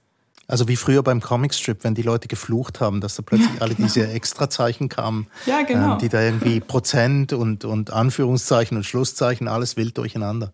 Also 0.47 0.67
wie 0.67 0.75
früher 0.75 1.01
beim 1.03 1.21
Comicstrip, 1.21 1.83
wenn 1.83 1.95
die 1.95 2.01
Leute 2.01 2.27
geflucht 2.27 2.81
haben, 2.81 2.99
dass 2.99 3.15
da 3.15 3.23
plötzlich 3.23 3.55
ja, 3.55 3.61
alle 3.61 3.75
genau. 3.75 3.87
diese 3.87 4.07
Extrazeichen 4.07 4.89
kamen, 4.89 5.27
ja, 5.45 5.61
genau. 5.61 5.93
ähm, 5.93 5.99
die 5.99 6.09
da 6.09 6.21
irgendwie 6.21 6.59
Prozent 6.59 7.31
und, 7.33 7.63
und 7.63 7.91
Anführungszeichen 7.91 8.75
und 8.77 8.83
Schlusszeichen, 8.83 9.47
alles 9.47 9.77
wild 9.77 9.97
durcheinander. 9.97 10.51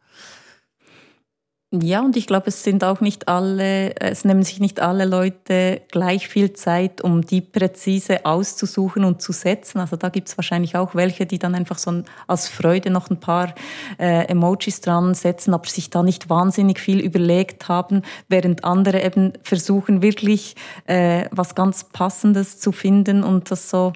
Ja, 1.74 2.00
und 2.00 2.16
ich 2.16 2.28
glaube, 2.28 2.48
es 2.48 2.64
sind 2.64 2.86
auch 2.86 3.02
nicht 3.02 3.28
alle, 3.28 3.94
es 3.98 4.24
nehmen 4.24 4.44
sich 4.44 4.62
nicht 4.62 4.80
alle 4.80 5.04
Leute 5.04 5.82
gleich 5.92 6.30
viel 6.30 6.54
Zeit, 6.54 7.02
um 7.02 7.24
die 7.26 7.42
präzise 7.42 8.26
auszusuchen 8.26 9.04
und 9.04 9.22
zu 9.22 9.34
setzen. 9.34 9.80
Also 9.80 9.98
da 9.98 10.08
gibt 10.08 10.30
es 10.30 10.38
wahrscheinlich 10.38 10.78
auch 10.78 10.96
welche, 10.96 11.26
die 11.26 11.40
dann 11.40 11.56
einfach 11.56 11.78
so 11.78 12.04
als 12.26 12.48
Freude 12.48 12.90
noch 12.90 13.10
ein 13.10 13.20
paar 13.20 13.54
äh, 14.00 14.28
Emojis 14.30 14.80
dran 14.80 15.14
setzen, 15.14 15.54
aber 15.54 15.68
sich 15.68 15.90
da 15.90 16.04
nicht 16.04 16.30
wahnsinnig 16.30 16.80
viel 16.80 17.02
überlegt 17.02 17.68
haben, 17.68 18.02
während 18.30 18.64
andere 18.64 19.04
eben 19.04 19.34
versuchen, 19.44 20.02
wirklich 20.02 20.56
äh, 20.86 21.26
was 21.32 21.54
ganz 21.54 21.84
Passendes 21.84 22.62
zu 22.62 22.72
finden 22.72 23.26
und 23.26 23.52
das 23.52 23.70
so 23.70 23.92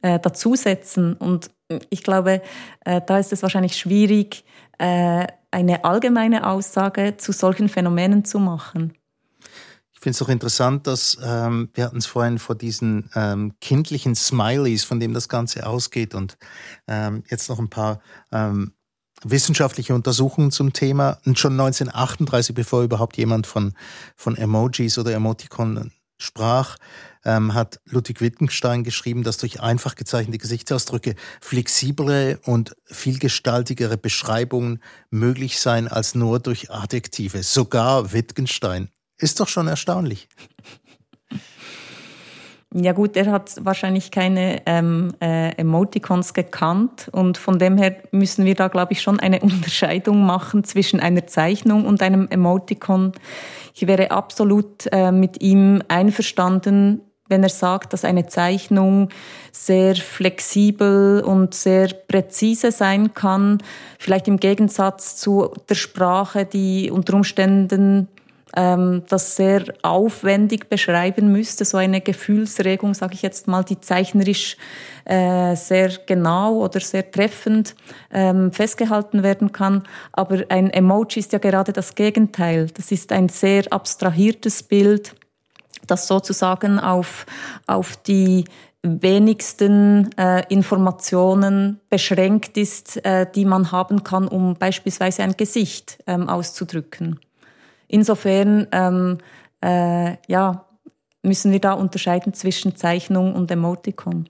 äh, 0.00 0.20
dazusetzen. 0.20 1.14
Und 1.14 1.50
ich 1.90 2.04
glaube, 2.04 2.40
äh, 2.84 3.00
da 3.04 3.18
ist 3.18 3.32
es 3.32 3.42
wahrscheinlich 3.42 3.76
schwierig, 3.76 4.44
äh, 4.78 5.26
eine 5.50 5.84
allgemeine 5.84 6.46
Aussage 6.46 7.16
zu 7.16 7.32
solchen 7.32 7.68
Phänomenen 7.68 8.24
zu 8.24 8.38
machen. 8.38 8.94
Ich 9.92 10.00
finde 10.00 10.16
es 10.16 10.22
auch 10.22 10.28
interessant, 10.28 10.86
dass 10.86 11.18
ähm, 11.24 11.70
wir 11.72 11.84
hatten 11.84 11.96
es 11.96 12.06
vorhin 12.06 12.38
vor 12.38 12.54
diesen 12.54 13.10
ähm, 13.14 13.54
kindlichen 13.60 14.14
Smileys, 14.14 14.84
von 14.84 15.00
dem 15.00 15.14
das 15.14 15.28
Ganze 15.28 15.66
ausgeht 15.66 16.14
und 16.14 16.36
ähm, 16.86 17.24
jetzt 17.28 17.48
noch 17.48 17.58
ein 17.58 17.70
paar 17.70 18.00
ähm, 18.30 18.72
wissenschaftliche 19.24 19.94
Untersuchungen 19.94 20.50
zum 20.50 20.72
Thema. 20.72 21.18
Und 21.24 21.38
schon 21.38 21.52
1938, 21.52 22.54
bevor 22.54 22.82
überhaupt 22.82 23.16
jemand 23.16 23.46
von, 23.46 23.72
von 24.14 24.36
Emojis 24.36 24.98
oder 24.98 25.12
Emoticon 25.12 25.90
sprach, 26.18 26.76
ähm, 27.24 27.54
hat 27.54 27.80
Ludwig 27.84 28.20
Wittgenstein 28.20 28.84
geschrieben, 28.84 29.22
dass 29.22 29.38
durch 29.38 29.60
einfach 29.60 29.94
gezeichnete 29.94 30.38
Gesichtsausdrücke 30.38 31.14
flexiblere 31.40 32.38
und 32.44 32.76
vielgestaltigere 32.84 33.98
Beschreibungen 33.98 34.82
möglich 35.10 35.60
seien 35.60 35.88
als 35.88 36.14
nur 36.14 36.38
durch 36.38 36.70
Adjektive. 36.70 37.42
Sogar 37.42 38.12
Wittgenstein. 38.12 38.90
Ist 39.18 39.40
doch 39.40 39.48
schon 39.48 39.66
erstaunlich. 39.66 40.28
Ja 42.78 42.92
gut, 42.92 43.16
er 43.16 43.32
hat 43.32 43.54
wahrscheinlich 43.64 44.10
keine 44.10 44.60
ähm, 44.66 45.14
äh, 45.22 45.52
Emoticons 45.56 46.34
gekannt 46.34 47.08
und 47.10 47.38
von 47.38 47.58
dem 47.58 47.78
her 47.78 47.96
müssen 48.10 48.44
wir 48.44 48.54
da, 48.54 48.68
glaube 48.68 48.92
ich, 48.92 49.00
schon 49.00 49.18
eine 49.18 49.40
Unterscheidung 49.42 50.26
machen 50.26 50.62
zwischen 50.62 51.00
einer 51.00 51.26
Zeichnung 51.26 51.86
und 51.86 52.02
einem 52.02 52.28
Emoticon. 52.28 53.12
Ich 53.72 53.86
wäre 53.86 54.10
absolut 54.10 54.88
äh, 54.92 55.10
mit 55.10 55.40
ihm 55.40 55.82
einverstanden, 55.88 57.00
wenn 57.30 57.42
er 57.42 57.48
sagt, 57.48 57.94
dass 57.94 58.04
eine 58.04 58.26
Zeichnung 58.26 59.08
sehr 59.52 59.96
flexibel 59.96 61.22
und 61.24 61.54
sehr 61.54 61.88
präzise 61.88 62.72
sein 62.72 63.14
kann, 63.14 63.56
vielleicht 63.98 64.28
im 64.28 64.36
Gegensatz 64.36 65.16
zu 65.16 65.50
der 65.70 65.76
Sprache, 65.76 66.44
die 66.44 66.90
unter 66.90 67.14
Umständen 67.14 68.08
ähm, 68.56 69.02
das 69.08 69.36
sehr 69.36 69.64
aufwendig 69.82 70.68
beschreiben 70.68 71.30
müsste, 71.30 71.64
so 71.64 71.76
eine 71.76 72.00
Gefühlsregung, 72.00 72.94
sage 72.94 73.14
ich 73.14 73.22
jetzt 73.22 73.46
mal, 73.46 73.62
die 73.62 73.80
zeichnerisch 73.80 74.56
äh, 75.04 75.54
sehr 75.54 75.90
genau 76.06 76.56
oder 76.56 76.80
sehr 76.80 77.10
treffend 77.10 77.76
ähm, 78.12 78.50
festgehalten 78.52 79.22
werden 79.22 79.52
kann. 79.52 79.84
Aber 80.12 80.42
ein 80.48 80.70
Emoji 80.70 81.20
ist 81.20 81.32
ja 81.32 81.38
gerade 81.38 81.72
das 81.72 81.94
Gegenteil. 81.94 82.66
Das 82.74 82.90
ist 82.90 83.12
ein 83.12 83.28
sehr 83.28 83.64
abstrahiertes 83.70 84.62
Bild 84.62 85.14
das 85.86 86.08
sozusagen 86.08 86.78
auf, 86.78 87.26
auf 87.66 87.96
die 87.96 88.44
wenigsten 88.82 90.10
äh, 90.16 90.44
Informationen 90.48 91.80
beschränkt 91.90 92.56
ist, 92.56 93.04
äh, 93.04 93.26
die 93.32 93.44
man 93.44 93.72
haben 93.72 94.04
kann, 94.04 94.28
um 94.28 94.54
beispielsweise 94.54 95.22
ein 95.22 95.36
Gesicht 95.36 95.98
ähm, 96.06 96.28
auszudrücken. 96.28 97.18
Insofern 97.88 98.66
ähm, 98.72 99.18
äh, 99.62 100.16
ja, 100.28 100.66
müssen 101.22 101.52
wir 101.52 101.60
da 101.60 101.72
unterscheiden 101.72 102.34
zwischen 102.34 102.76
Zeichnung 102.76 103.34
und 103.34 103.50
Emoticon. 103.50 104.28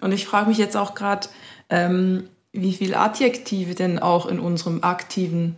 Und 0.00 0.12
ich 0.12 0.26
frage 0.26 0.48
mich 0.48 0.58
jetzt 0.58 0.76
auch 0.76 0.94
gerade, 0.94 1.28
ähm, 1.70 2.28
wie 2.52 2.72
viele 2.72 2.98
Adjektive 2.98 3.74
denn 3.74 3.98
auch 3.98 4.26
in 4.26 4.40
unserem 4.40 4.82
aktiven 4.82 5.56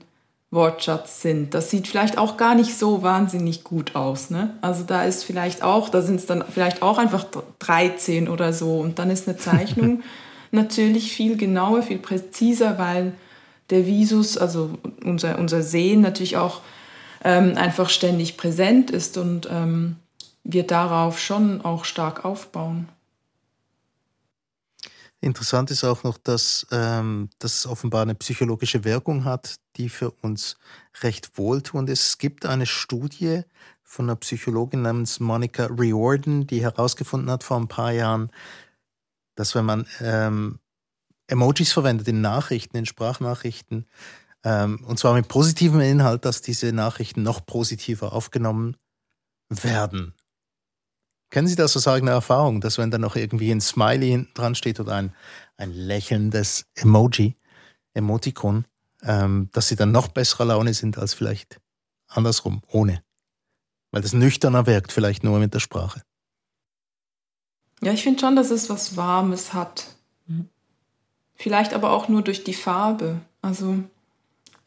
Wortschatz 0.51 1.21
sind. 1.21 1.53
Das 1.55 1.71
sieht 1.71 1.89
vielleicht 1.89 2.17
auch 2.17 2.37
gar 2.37 2.55
nicht 2.55 2.79
so 2.79 3.03
wahnsinnig 3.03 3.65
gut 3.65 3.97
aus. 3.97 4.31
Ne? 4.31 4.55
Also 4.61 4.85
da 4.85 5.05
ist 5.05 5.25
vielleicht 5.25 5.63
auch, 5.63 5.89
da 5.89 6.01
sind 6.01 6.17
es 6.17 6.27
dann 6.27 6.45
vielleicht 6.49 6.83
auch 6.83 6.99
einfach 6.99 7.27
13 7.59 8.29
oder 8.29 8.53
so. 8.53 8.79
Und 8.79 8.99
dann 8.99 9.11
ist 9.11 9.27
eine 9.27 9.37
Zeichnung 9.37 10.03
natürlich 10.53 11.13
viel 11.13 11.37
genauer, 11.37 11.83
viel 11.83 11.99
präziser, 11.99 12.79
weil 12.79 13.15
der 13.71 13.87
Visus, 13.87 14.39
also 14.39 14.71
unser, 15.03 15.39
unser 15.39 15.63
Sehen 15.63 16.03
natürlich 16.03 16.37
auch 16.37 16.61
ähm, 17.25 17.57
einfach 17.57 17.89
ständig 17.89 18.37
präsent 18.37 18.91
ist 18.91 19.17
und 19.17 19.49
ähm, 19.51 19.97
wir 20.45 20.67
darauf 20.67 21.19
schon 21.19 21.63
auch 21.63 21.85
stark 21.85 22.25
aufbauen. 22.25 22.89
Interessant 25.21 25.71
ist 25.71 25.85
auch 25.85 26.03
noch, 26.03 26.19
dass 26.19 26.67
ähm, 26.71 27.31
das 27.39 27.67
offenbar 27.67 28.03
eine 28.03 28.15
psychologische 28.15 28.85
Wirkung 28.85 29.25
hat, 29.25 29.57
die 29.77 29.89
für 29.89 30.11
uns 30.11 30.59
recht 31.03 31.39
wohltuend 31.39 31.89
ist. 31.89 32.07
Es 32.07 32.19
gibt 32.19 32.45
eine 32.45 32.67
Studie 32.67 33.41
von 33.83 34.05
einer 34.05 34.17
Psychologin 34.17 34.83
namens 34.83 35.21
Monica 35.21 35.65
Riordan, 35.67 36.47
die 36.47 36.61
herausgefunden 36.61 37.31
hat 37.31 37.43
vor 37.43 37.57
ein 37.57 37.69
paar 37.69 37.93
Jahren, 37.93 38.31
dass 39.35 39.55
wenn 39.55 39.65
man 39.65 39.87
ähm, 40.01 40.59
Emojis 41.27 41.73
verwendet 41.73 42.07
in 42.09 42.21
Nachrichten, 42.21 42.77
in 42.77 42.85
Sprachnachrichten, 42.85 43.87
und 44.45 44.99
zwar 44.99 45.15
mit 45.15 45.29
positivem 45.29 45.81
Inhalt, 45.81 46.25
dass 46.25 46.43
diese 46.43 46.73
Nachrichten 46.73 47.23
noch 47.23 47.47
positiver 47.47 48.13
aufgenommen 48.13 48.77
werden. 49.49 50.15
Kennen 51.31 51.49
Sie 51.49 51.57
das 51.57 51.77
aus 51.77 51.89
eigener 51.89 52.13
Erfahrung, 52.13 52.61
dass 52.61 52.79
wenn 52.79 52.91
da 52.91 52.99
noch 52.99 53.17
irgendwie 53.17 53.51
ein 53.51 53.61
Smiley 53.61 54.29
dran 54.35 54.55
steht 54.55 54.79
oder 54.81 54.95
ein, 54.95 55.15
ein 55.57 55.73
lächelndes 55.73 56.67
Emoji, 56.75 57.35
Emoticon, 57.95 58.67
ähm, 59.03 59.49
dass 59.53 59.69
Sie 59.69 59.77
dann 59.77 59.93
noch 59.93 60.09
besserer 60.09 60.45
Laune 60.45 60.75
sind 60.75 60.99
als 60.99 61.15
vielleicht 61.15 61.61
andersrum, 62.07 62.63
ohne? 62.69 63.03
Weil 63.91 64.03
das 64.03 64.13
nüchterner 64.13 64.67
wirkt, 64.67 64.93
vielleicht 64.93 65.25
nur 65.25 65.39
mit 65.39 65.55
der 65.55 65.61
Sprache. 65.61 66.03
Ja, 67.81 67.93
ich 67.93 68.03
finde 68.03 68.21
schon, 68.21 68.37
dass 68.37 68.51
es 68.51 68.71
was 68.71 68.97
Warmes 68.97 69.53
hat. 69.53 69.87
Mhm. 70.27 70.49
Vielleicht 71.35 71.75
aber 71.75 71.93
auch 71.93 72.09
nur 72.09 72.23
durch 72.23 72.45
die 72.45 72.55
Farbe. 72.55 73.21
Also 73.43 73.83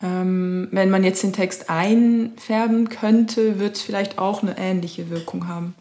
ähm, 0.02 0.68
wenn 0.72 0.90
man 0.90 1.04
jetzt 1.04 1.24
den 1.24 1.34
Text 1.34 1.70
einfärben 1.70 2.90
könnte, 2.90 3.60
wird 3.60 3.76
es 3.76 3.82
vielleicht 3.82 4.20
auch 4.20 4.44
eine 4.44 4.58
ähnliche 4.58 5.10
Wirkung 5.10 5.48
haben. 5.48 5.76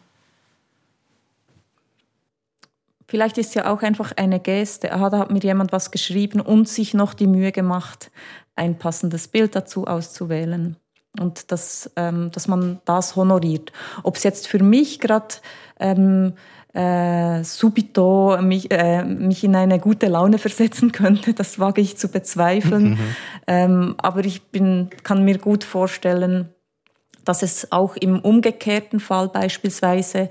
Vielleicht 3.09 3.39
ist 3.39 3.55
ja 3.55 3.73
auch 3.73 3.83
einfach 3.83 4.13
eine 4.17 4.41
Geste. 4.41 4.93
Ah, 4.93 5.11
da 5.11 5.19
hat 5.19 5.31
mir 5.31 5.41
jemand 5.41 5.71
was 5.71 5.91
geschrieben 5.91 6.41
und 6.41 6.69
sich 6.69 6.93
noch 6.93 7.15
die 7.15 7.29
Mühe 7.29 7.53
gemacht, 7.53 8.11
ein 8.57 8.79
passendes 8.79 9.29
Bild 9.29 9.55
dazu 9.55 9.87
auszuwählen. 9.87 10.77
Und 11.21 11.53
dass, 11.53 11.91
ähm, 11.97 12.31
dass 12.33 12.49
man 12.49 12.81
das 12.85 13.17
honoriert. 13.17 13.73
Ob 14.03 14.17
es 14.17 14.23
jetzt 14.23 14.49
für 14.49 14.63
mich 14.63 14.99
gerade 14.99 15.37
ähm, 15.79 16.35
äh, 16.75 17.43
subito 17.43 18.39
mich, 18.43 18.71
äh, 18.71 19.05
mich 19.05 19.45
in 19.45 19.57
eine 19.57 19.79
gute 19.79 20.09
Laune 20.09 20.39
versetzen 20.39 20.93
könnte, 20.93 21.33
das 21.33 21.59
wage 21.59 21.81
ich 21.81 21.97
zu 21.97 22.09
bezweifeln. 22.09 22.91
Mhm. 22.91 23.17
Ähm, 23.47 23.95
aber 23.99 24.25
ich 24.25 24.43
bin, 24.45 24.91
kann 25.03 25.25
mir 25.25 25.39
gut 25.39 25.65
vorstellen, 25.65 26.51
dass 27.25 27.43
es 27.43 27.73
auch 27.73 27.97
im 27.97 28.21
umgekehrten 28.21 29.01
Fall 29.01 29.29
beispielsweise 29.29 30.29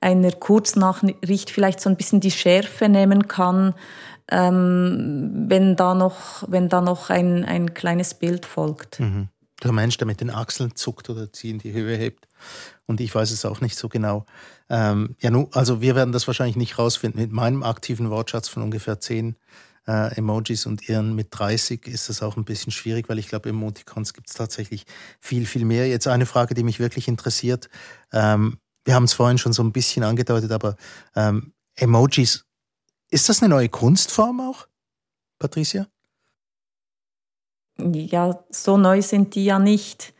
einer 0.00 0.32
Kurznachricht 0.32 1.50
vielleicht 1.50 1.80
so 1.80 1.90
ein 1.90 1.96
bisschen 1.96 2.20
die 2.20 2.30
Schärfe 2.30 2.88
nehmen 2.88 3.26
kann, 3.28 3.74
ähm, 4.30 5.46
wenn 5.48 5.76
da 5.76 5.94
noch, 5.94 6.44
wenn 6.48 6.68
da 6.68 6.80
noch 6.80 7.10
ein, 7.10 7.44
ein 7.44 7.74
kleines 7.74 8.14
Bild 8.14 8.46
folgt. 8.46 9.00
Mhm. 9.00 9.28
Der 9.62 9.72
Mensch, 9.72 9.96
der 9.96 10.06
mit 10.06 10.20
den 10.20 10.30
Achseln 10.30 10.76
zuckt 10.76 11.08
oder 11.08 11.28
sie 11.32 11.50
in 11.50 11.58
die 11.58 11.72
Höhe 11.72 11.96
hebt. 11.96 12.25
Und 12.86 13.00
ich 13.00 13.14
weiß 13.14 13.30
es 13.30 13.44
auch 13.44 13.60
nicht 13.60 13.76
so 13.76 13.88
genau. 13.88 14.26
Ähm, 14.68 15.16
ja, 15.20 15.30
nu, 15.30 15.48
also 15.52 15.80
wir 15.80 15.94
werden 15.94 16.12
das 16.12 16.26
wahrscheinlich 16.26 16.56
nicht 16.56 16.78
rausfinden. 16.78 17.20
Mit 17.20 17.32
meinem 17.32 17.62
aktiven 17.62 18.10
Wortschatz 18.10 18.48
von 18.48 18.62
ungefähr 18.62 19.00
zehn 19.00 19.36
äh, 19.86 20.16
Emojis 20.16 20.66
und 20.66 20.88
ihren 20.88 21.14
mit 21.14 21.28
30 21.30 21.86
ist 21.86 22.08
das 22.08 22.22
auch 22.22 22.36
ein 22.36 22.44
bisschen 22.44 22.72
schwierig, 22.72 23.08
weil 23.08 23.18
ich 23.18 23.28
glaube, 23.28 23.48
Emoticons 23.48 24.14
gibt 24.14 24.28
es 24.28 24.34
tatsächlich 24.34 24.84
viel, 25.20 25.46
viel 25.46 25.64
mehr. 25.64 25.88
Jetzt 25.88 26.08
eine 26.08 26.26
Frage, 26.26 26.54
die 26.54 26.64
mich 26.64 26.80
wirklich 26.80 27.08
interessiert. 27.08 27.68
Ähm, 28.12 28.58
wir 28.84 28.94
haben 28.94 29.04
es 29.04 29.14
vorhin 29.14 29.38
schon 29.38 29.52
so 29.52 29.62
ein 29.62 29.72
bisschen 29.72 30.04
angedeutet, 30.04 30.52
aber 30.52 30.76
ähm, 31.14 31.52
Emojis, 31.74 32.44
ist 33.10 33.28
das 33.28 33.42
eine 33.42 33.48
neue 33.48 33.68
Kunstform 33.68 34.40
auch, 34.40 34.66
Patricia? 35.38 35.86
Ja, 37.78 38.44
so 38.50 38.76
neu 38.76 39.02
sind 39.02 39.34
die 39.34 39.44
ja 39.44 39.58
nicht. 39.58 40.14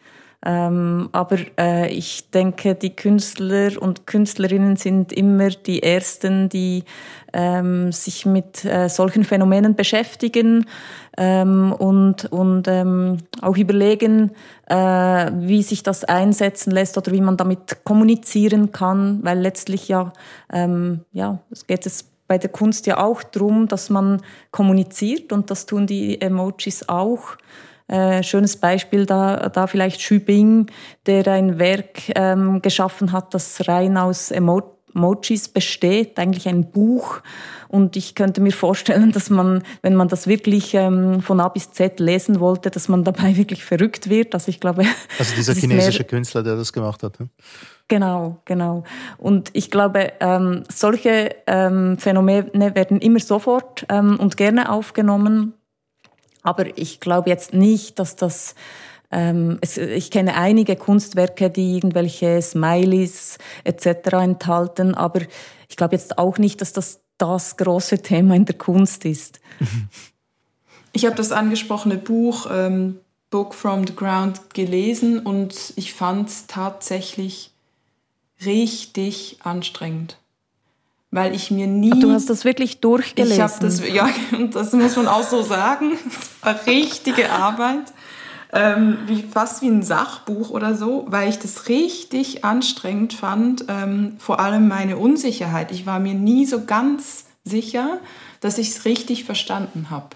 Ähm, 0.45 1.09
aber 1.13 1.39
äh, 1.59 1.89
ich 1.89 2.31
denke, 2.31 2.75
die 2.75 2.95
Künstler 2.95 3.81
und 3.81 4.07
Künstlerinnen 4.07 4.77
sind 4.77 5.13
immer 5.13 5.49
die 5.49 5.83
Ersten, 5.83 6.49
die 6.49 6.85
ähm, 7.33 7.91
sich 7.91 8.27
mit 8.27 8.65
äh, 8.65 8.89
solchen 8.89 9.25
Phänomenen 9.25 9.75
beschäftigen 9.75 10.67
ähm, 11.17 11.73
und, 11.73 12.27
und 12.33 12.69
ähm, 12.69 13.19
auch 13.41 13.57
überlegen, 13.57 14.33
äh, 14.67 14.77
wie 14.77 15.63
sich 15.63 15.83
das 15.83 16.05
einsetzen 16.05 16.71
lässt 16.71 16.97
oder 16.97 17.13
wie 17.13 17.21
man 17.21 17.37
damit 17.37 17.85
kommunizieren 17.85 18.73
kann, 18.73 19.21
weil 19.23 19.39
letztlich 19.39 19.89
ja, 19.89 20.13
ähm, 20.53 21.01
ja, 21.13 21.41
es 21.51 21.67
geht 21.67 21.87
es 21.87 22.05
bei 22.29 22.39
der 22.39 22.51
Kunst 22.51 22.87
ja 22.87 22.99
auch 22.99 23.23
darum, 23.23 23.69
dass 23.69 23.91
man 23.91 24.21
kommuniziert 24.51 25.33
und 25.33 25.51
das 25.51 25.67
tun 25.67 25.87
die 25.87 26.21
Emojis 26.21 26.89
auch. 26.89 27.37
Äh, 27.89 28.23
schönes 28.25 28.57
Beispiel 28.57 29.07
da, 29.07 29.49
da 29.49 29.67
vielleicht 29.67 30.01
Xu 30.01 30.19
Bing, 30.19 30.67
der 31.07 31.27
ein 31.29 31.59
Werk 31.59 32.03
ähm, 32.17 32.61
geschaffen 32.61 33.13
hat, 33.13 33.33
das 33.33 33.69
rein 33.69 33.97
aus 33.97 34.33
Emojis 34.33 35.49
besteht, 35.49 36.19
eigentlich 36.19 36.49
ein 36.49 36.73
Buch. 36.73 37.21
Und 37.69 37.97
ich 37.97 38.17
könnte 38.17 38.41
mir 38.41 38.53
vorstellen, 38.53 39.13
dass 39.13 39.31
man, 39.31 39.63
wenn 39.83 39.95
man 39.95 40.09
das 40.09 40.27
wirklich 40.27 40.75
ähm, 40.75 41.21
von 41.21 41.39
A 41.39 41.49
bis 41.49 41.71
Z 41.71 42.01
lesen 42.01 42.41
wollte, 42.41 42.71
dass 42.71 42.89
man 42.89 43.05
dabei 43.05 43.37
wirklich 43.37 43.65
verrückt 43.65 44.11
wird. 44.11 44.35
Also 44.35 44.49
ich 44.49 44.61
glaube. 44.61 44.85
Also 45.19 45.35
dieser 45.37 45.55
chinesische 45.55 46.05
Künstler, 46.05 46.43
der 46.43 46.57
das 46.57 46.73
gemacht 46.73 47.03
hat. 47.03 47.21
Ne? 47.21 47.29
Genau, 47.89 48.39
genau. 48.45 48.83
Und 49.17 49.51
ich 49.53 49.71
glaube, 49.71 50.13
ähm, 50.21 50.65
solche 50.69 51.37
ähm, 51.47 51.99
Phänomene 51.99 52.75
werden 52.75 53.01
immer 53.01 53.21
sofort 53.21 53.87
ähm, 53.89 54.19
und 54.19 54.37
gerne 54.37 54.71
aufgenommen. 54.73 55.55
Aber 56.47 56.79
ich 56.79 57.01
glaube 57.01 57.29
jetzt 57.29 57.53
nicht, 57.55 57.99
dass 57.99 58.15
das 58.15 58.55
ähm, 59.11 59.59
es, 59.61 59.77
ich 59.77 60.11
kenne 60.11 60.35
einige 60.35 60.77
Kunstwerke, 60.77 61.51
die 61.51 61.75
irgendwelche 61.75 62.41
Smileys 62.41 63.39
etc. 63.65 63.87
enthalten, 64.13 64.95
aber 64.95 65.23
ich 65.69 65.77
glaube 65.77 65.95
jetzt 65.95 66.19
auch 66.19 66.39
nicht, 66.39 66.61
dass 66.61 66.73
das 66.73 67.01
das 67.19 67.57
große 67.57 68.03
Thema 68.03 68.37
in 68.37 68.45
der 68.45 68.59
Kunst 68.59 69.05
ist. 69.05 69.41
Ich 70.93 71.05
habe 71.05 71.17
das 71.17 71.33
angesprochene 71.33 71.97
Buch 71.97 72.47
ähm, 72.51 73.01
Book 73.31 73.55
from 73.55 73.87
the 73.87 73.95
Ground 73.95 74.55
gelesen 74.55 75.19
und 75.19 75.73
ich 75.77 75.93
fand 75.93 76.29
es 76.29 76.47
tatsächlich 76.47 77.51
richtig 78.45 79.39
anstrengend 79.43 80.19
weil 81.11 81.35
ich 81.35 81.51
mir 81.51 81.67
nie. 81.67 81.93
Ach, 81.95 82.01
du 82.01 82.11
hast 82.11 82.29
das 82.31 82.45
wirklich 82.45 82.81
durchgelesen. 82.81 83.37
Ich 83.37 83.43
habe 83.43 83.55
das, 83.61 83.87
ja, 83.87 84.09
das 84.53 84.73
muss 84.73 84.97
man 84.97 85.09
auch 85.09 85.23
so 85.23 85.43
sagen. 85.43 85.93
Das 86.43 86.65
richtige 86.69 87.33
Arbeit. 87.33 87.93
Ähm, 88.53 88.99
wie, 89.07 89.25
fast 89.25 89.63
wie 89.63 89.67
ein 89.67 89.83
Sachbuch 89.83 90.51
oder 90.51 90.77
so, 90.77 91.07
weil 91.09 91.29
ich 91.29 91.41
das 91.41 91.69
richtig 91.69 92.45
anstrengend 92.45 93.15
fand, 93.15 93.65
ähm, 93.67 94.15
vor 94.19 94.39
allem 94.39 94.69
meine 94.69 94.97
Unsicherheit. 94.97 95.73
Ich 95.73 95.87
war 95.87 95.99
mir 95.99 96.15
nie 96.15 96.47
so 96.47 96.65
ganz 96.65 97.25
sicher, 97.43 97.99
dass 98.41 98.59
ich 98.59 98.69
es 98.69 98.85
richtig 98.85 99.25
verstanden 99.25 99.91
habe. 99.91 100.11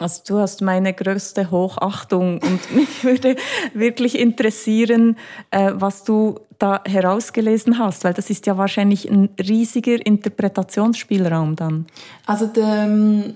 Also 0.00 0.22
du 0.26 0.38
hast 0.38 0.62
meine 0.62 0.94
größte 0.94 1.50
Hochachtung 1.50 2.40
und 2.42 2.74
mich 2.74 3.04
würde 3.04 3.36
wirklich 3.74 4.18
interessieren, 4.18 5.16
äh, 5.50 5.72
was 5.74 6.04
du 6.04 6.40
da 6.58 6.82
herausgelesen 6.86 7.78
hast, 7.78 8.04
weil 8.04 8.14
das 8.14 8.30
ist 8.30 8.46
ja 8.46 8.56
wahrscheinlich 8.58 9.10
ein 9.10 9.30
riesiger 9.38 10.04
Interpretationsspielraum 10.04 11.56
dann. 11.56 11.86
Also 12.26 12.46
der, 12.46 12.84
ähm, 12.84 13.34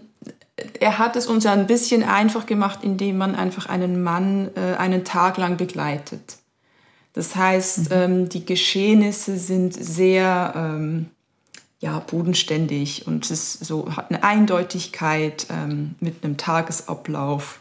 er 0.80 0.98
hat 0.98 1.16
es 1.16 1.26
uns 1.26 1.44
ja 1.44 1.52
ein 1.52 1.66
bisschen 1.66 2.02
einfach 2.02 2.46
gemacht, 2.46 2.80
indem 2.82 3.18
man 3.18 3.34
einfach 3.34 3.66
einen 3.66 4.02
Mann 4.02 4.50
äh, 4.54 4.76
einen 4.76 5.04
Tag 5.04 5.38
lang 5.38 5.56
begleitet. 5.56 6.36
Das 7.14 7.34
heißt, 7.34 7.90
mhm. 7.90 7.96
ähm, 7.96 8.28
die 8.28 8.44
Geschehnisse 8.44 9.36
sind 9.36 9.72
sehr 9.72 10.52
ähm, 10.56 11.06
ja, 11.84 11.98
bodenständig 11.98 13.06
und 13.06 13.30
es 13.30 13.52
so, 13.52 13.94
hat 13.94 14.08
eine 14.08 14.24
Eindeutigkeit 14.24 15.46
ähm, 15.50 15.96
mit 16.00 16.24
einem 16.24 16.38
Tagesablauf. 16.38 17.60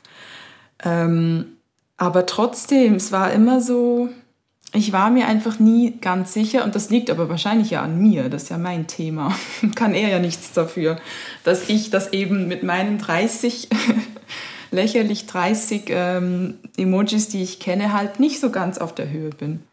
Ähm, 0.82 1.58
aber 1.98 2.26
trotzdem, 2.26 2.96
es 2.96 3.12
war 3.12 3.34
immer 3.34 3.60
so, 3.60 4.08
ich 4.74 4.94
war 4.94 5.10
mir 5.10 5.28
einfach 5.28 5.60
nie 5.60 5.98
ganz 6.00 6.32
sicher 6.32 6.64
und 6.64 6.74
das 6.74 6.90
liegt 6.90 7.10
aber 7.10 7.28
wahrscheinlich 7.28 7.72
ja 7.72 7.82
an 7.82 8.00
mir, 8.00 8.30
das 8.30 8.44
ist 8.44 8.50
ja 8.50 8.58
mein 8.58 8.88
Thema. 8.88 9.36
Kann 9.76 9.94
er 9.94 10.08
ja 10.08 10.20
nichts 10.20 10.54
dafür, 10.54 11.00
dass 11.44 11.68
ich 11.68 11.90
das 11.90 12.14
eben 12.14 12.48
mit 12.48 12.64
meinen 12.64 13.00
30, 13.00 13.68
lächerlich 14.72 15.26
30 15.26 15.84
ähm, 15.90 16.60
Emojis, 16.78 17.28
die 17.28 17.44
ich 17.44 17.60
kenne, 17.60 17.92
halt 17.92 18.22
nicht 18.22 18.40
so 18.40 18.52
ganz 18.52 18.78
auf 18.78 18.96
der 18.96 19.10
Höhe 19.10 19.32
bin. 19.32 19.64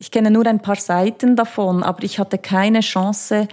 Ich 0.00 0.12
kenne 0.12 0.30
nur 0.30 0.46
ein 0.46 0.60
paar 0.60 0.76
Seiten 0.76 1.34
davon, 1.34 1.82
aber 1.82 2.04
ich 2.04 2.20
hatte 2.20 2.38
keine 2.38 2.80
Chance, 2.80 3.48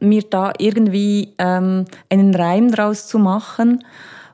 mir 0.00 0.22
da 0.22 0.52
irgendwie 0.58 1.34
ähm, 1.38 1.84
einen 2.08 2.34
Reim 2.34 2.70
draus 2.70 3.06
zu 3.06 3.18
machen. 3.18 3.84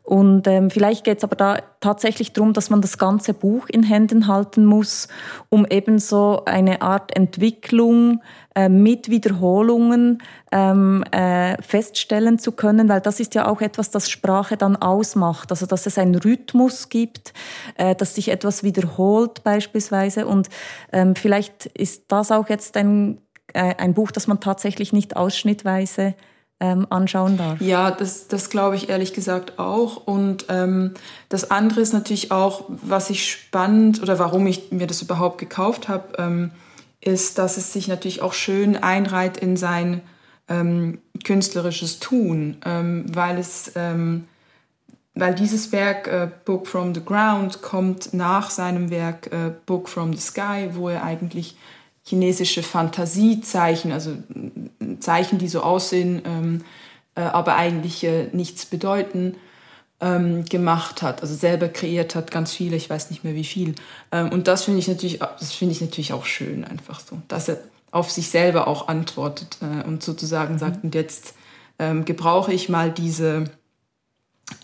Und 0.09 0.47
ähm, 0.47 0.71
vielleicht 0.71 1.05
geht 1.05 1.19
es 1.19 1.25
aber 1.25 1.37
da 1.37 1.59
tatsächlich 1.81 2.33
darum, 2.33 2.55
dass 2.55 2.71
man 2.71 2.81
das 2.81 2.97
ganze 2.97 3.35
Buch 3.35 3.69
in 3.69 3.83
Händen 3.83 4.27
halten 4.27 4.65
muss, 4.65 5.07
um 5.51 5.67
eben 5.67 5.99
so 5.99 6.47
eine 6.47 6.81
Art 6.81 7.15
Entwicklung 7.15 8.23
äh, 8.55 8.71
mit 8.71 9.11
Wiederholungen 9.11 10.23
ähm, 10.51 11.05
äh, 11.13 11.61
feststellen 11.63 12.39
zu 12.39 12.53
können, 12.53 12.89
weil 12.89 13.03
das 13.03 13.21
ist 13.21 13.35
ja 13.35 13.47
auch 13.47 13.61
etwas, 13.61 13.91
das 13.91 14.09
Sprache 14.09 14.57
dann 14.57 14.77
ausmacht. 14.77 15.51
Also 15.51 15.67
dass 15.67 15.85
es 15.85 15.99
einen 15.99 16.15
Rhythmus 16.15 16.89
gibt, 16.89 17.35
äh, 17.77 17.95
dass 17.95 18.15
sich 18.15 18.31
etwas 18.31 18.63
wiederholt 18.63 19.45
beispielsweise. 19.45 20.27
Und 20.27 20.49
ähm, 20.91 21.17
vielleicht 21.17 21.67
ist 21.67 22.05
das 22.09 22.33
auch 22.33 22.49
jetzt 22.49 22.79
ein 22.79 23.19
ein 23.55 23.95
Buch, 23.95 24.11
das 24.11 24.27
man 24.27 24.41
tatsächlich 24.41 24.93
nicht 24.93 25.17
ausschnittweise 25.17 26.15
ähm, 26.61 26.87
anschauen 26.91 27.37
darf. 27.37 27.61
Ja, 27.61 27.91
das, 27.91 28.29
das 28.29 28.51
glaube 28.51 28.77
ich 28.77 28.89
ehrlich 28.89 29.13
gesagt 29.13 29.59
auch. 29.59 29.97
Und 29.97 30.47
ähm, 30.49 30.95
das 31.29 31.51
andere 31.51 31.81
ist 31.81 31.93
natürlich 31.93 32.33
auch, 32.33 32.65
was 32.69 33.11
ich 33.11 33.31
spannend 33.31 34.03
oder 34.03 34.19
warum 34.19 34.47
ich 34.47 34.73
mir 34.73 34.87
das 34.87 35.03
überhaupt 35.03 35.39
gekauft 35.39 35.89
habe, 35.89 36.15
ähm, 36.19 36.51
ist, 37.01 37.39
dass 37.39 37.57
es 37.57 37.73
sich 37.73 37.87
natürlich 37.89 38.23
auch 38.23 38.33
schön 38.33 38.77
einreiht 38.77 39.37
in 39.37 39.57
sein 39.57 40.03
ähm, 40.49 40.99
künstlerisches 41.25 42.01
Tun, 42.01 42.57
ähm, 42.65 43.05
weil 43.15 43.39
es 43.39 43.73
ähm, 43.77 44.25
weil 45.15 45.35
dieses 45.35 45.73
Werk 45.73 46.07
äh, 46.07 46.29
Book 46.45 46.69
from 46.69 46.95
the 46.95 47.05
Ground 47.05 47.61
kommt 47.61 48.15
nach 48.15 48.51
seinem 48.51 48.91
Werk 48.91 49.33
äh, 49.33 49.51
Book 49.67 49.89
from 49.89 50.13
the 50.13 50.21
Sky, 50.21 50.71
wo 50.73 50.89
er 50.89 51.03
eigentlich 51.03 51.57
chinesische 52.09 52.63
Fantasiezeichen, 52.63 53.93
also 53.93 54.13
Zeichen, 55.01 55.39
die 55.39 55.49
so 55.49 55.63
aussehen, 55.63 56.23
ähm, 56.25 56.65
äh, 57.15 57.21
aber 57.21 57.57
eigentlich 57.57 58.05
äh, 58.05 58.29
nichts 58.33 58.67
bedeuten, 58.67 59.35
ähm, 60.01 60.45
gemacht 60.45 61.03
hat, 61.03 61.23
also 61.23 61.35
selber 61.35 61.69
kreiert 61.69 62.15
hat, 62.15 62.31
ganz 62.31 62.53
viele, 62.53 62.77
ich 62.77 62.89
weiß 62.89 63.11
nicht 63.11 63.25
mehr 63.25 63.35
wie 63.35 63.45
viel. 63.45 63.75
Ähm, 64.13 64.31
und 64.31 64.47
das 64.49 64.65
finde 64.65 64.81
ich 64.81 64.89
natürlich, 64.89 65.19
das 65.19 65.53
finde 65.53 65.73
ich 65.73 65.81
natürlich 65.81 66.13
auch 66.13 66.25
schön, 66.25 66.65
einfach 66.65 67.01
so, 67.01 67.21
dass 67.29 67.49
er 67.49 67.59
auf 67.91 68.11
sich 68.11 68.31
selber 68.31 68.69
auch 68.69 68.89
antwortet 68.89 69.59
äh, 69.61 69.87
und 69.87 70.03
sozusagen 70.03 70.55
mhm. 70.55 70.59
sagt, 70.59 70.85
und 70.85 70.95
jetzt 70.95 71.35
ähm, 71.79 72.05
gebrauche 72.05 72.53
ich 72.53 72.69
mal 72.69 72.93
diese, 72.93 73.45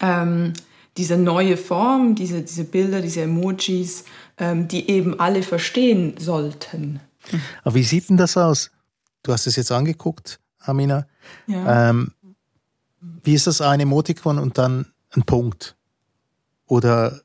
ähm, 0.01 0.53
diese 0.97 1.17
neue 1.17 1.57
Form, 1.57 2.15
diese, 2.15 2.43
diese 2.43 2.65
Bilder, 2.65 3.01
diese 3.01 3.23
Emojis, 3.23 4.05
ähm, 4.39 4.69
die 4.69 4.89
eben 4.89 5.19
alle 5.19 5.43
verstehen 5.43 6.15
sollten. 6.19 7.01
Aber 7.63 7.75
wie 7.75 7.83
sieht 7.83 8.09
denn 8.09 8.17
das 8.17 8.37
aus? 8.37 8.71
Du 9.23 9.33
hast 9.33 9.47
es 9.47 9.57
jetzt 9.57 9.73
angeguckt, 9.73 10.41
Amina. 10.61 11.07
Ja. 11.47 11.91
Ähm, 11.91 12.13
wie 13.23 13.35
ist 13.35 13.47
das 13.47 13.61
ein 13.61 13.81
Emotikon 13.81 14.39
und 14.39 14.59
dann 14.59 14.87
ein 15.15 15.23
Punkt? 15.25 15.77
Oder 16.67 17.21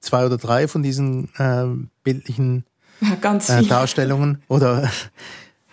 zwei 0.00 0.26
oder 0.26 0.36
drei 0.38 0.68
von 0.68 0.82
diesen 0.82 1.28
äh, 1.36 1.66
bildlichen 2.02 2.64
ja, 3.00 3.34
äh, 3.34 3.64
Darstellungen? 3.64 4.42
Oder, 4.48 4.90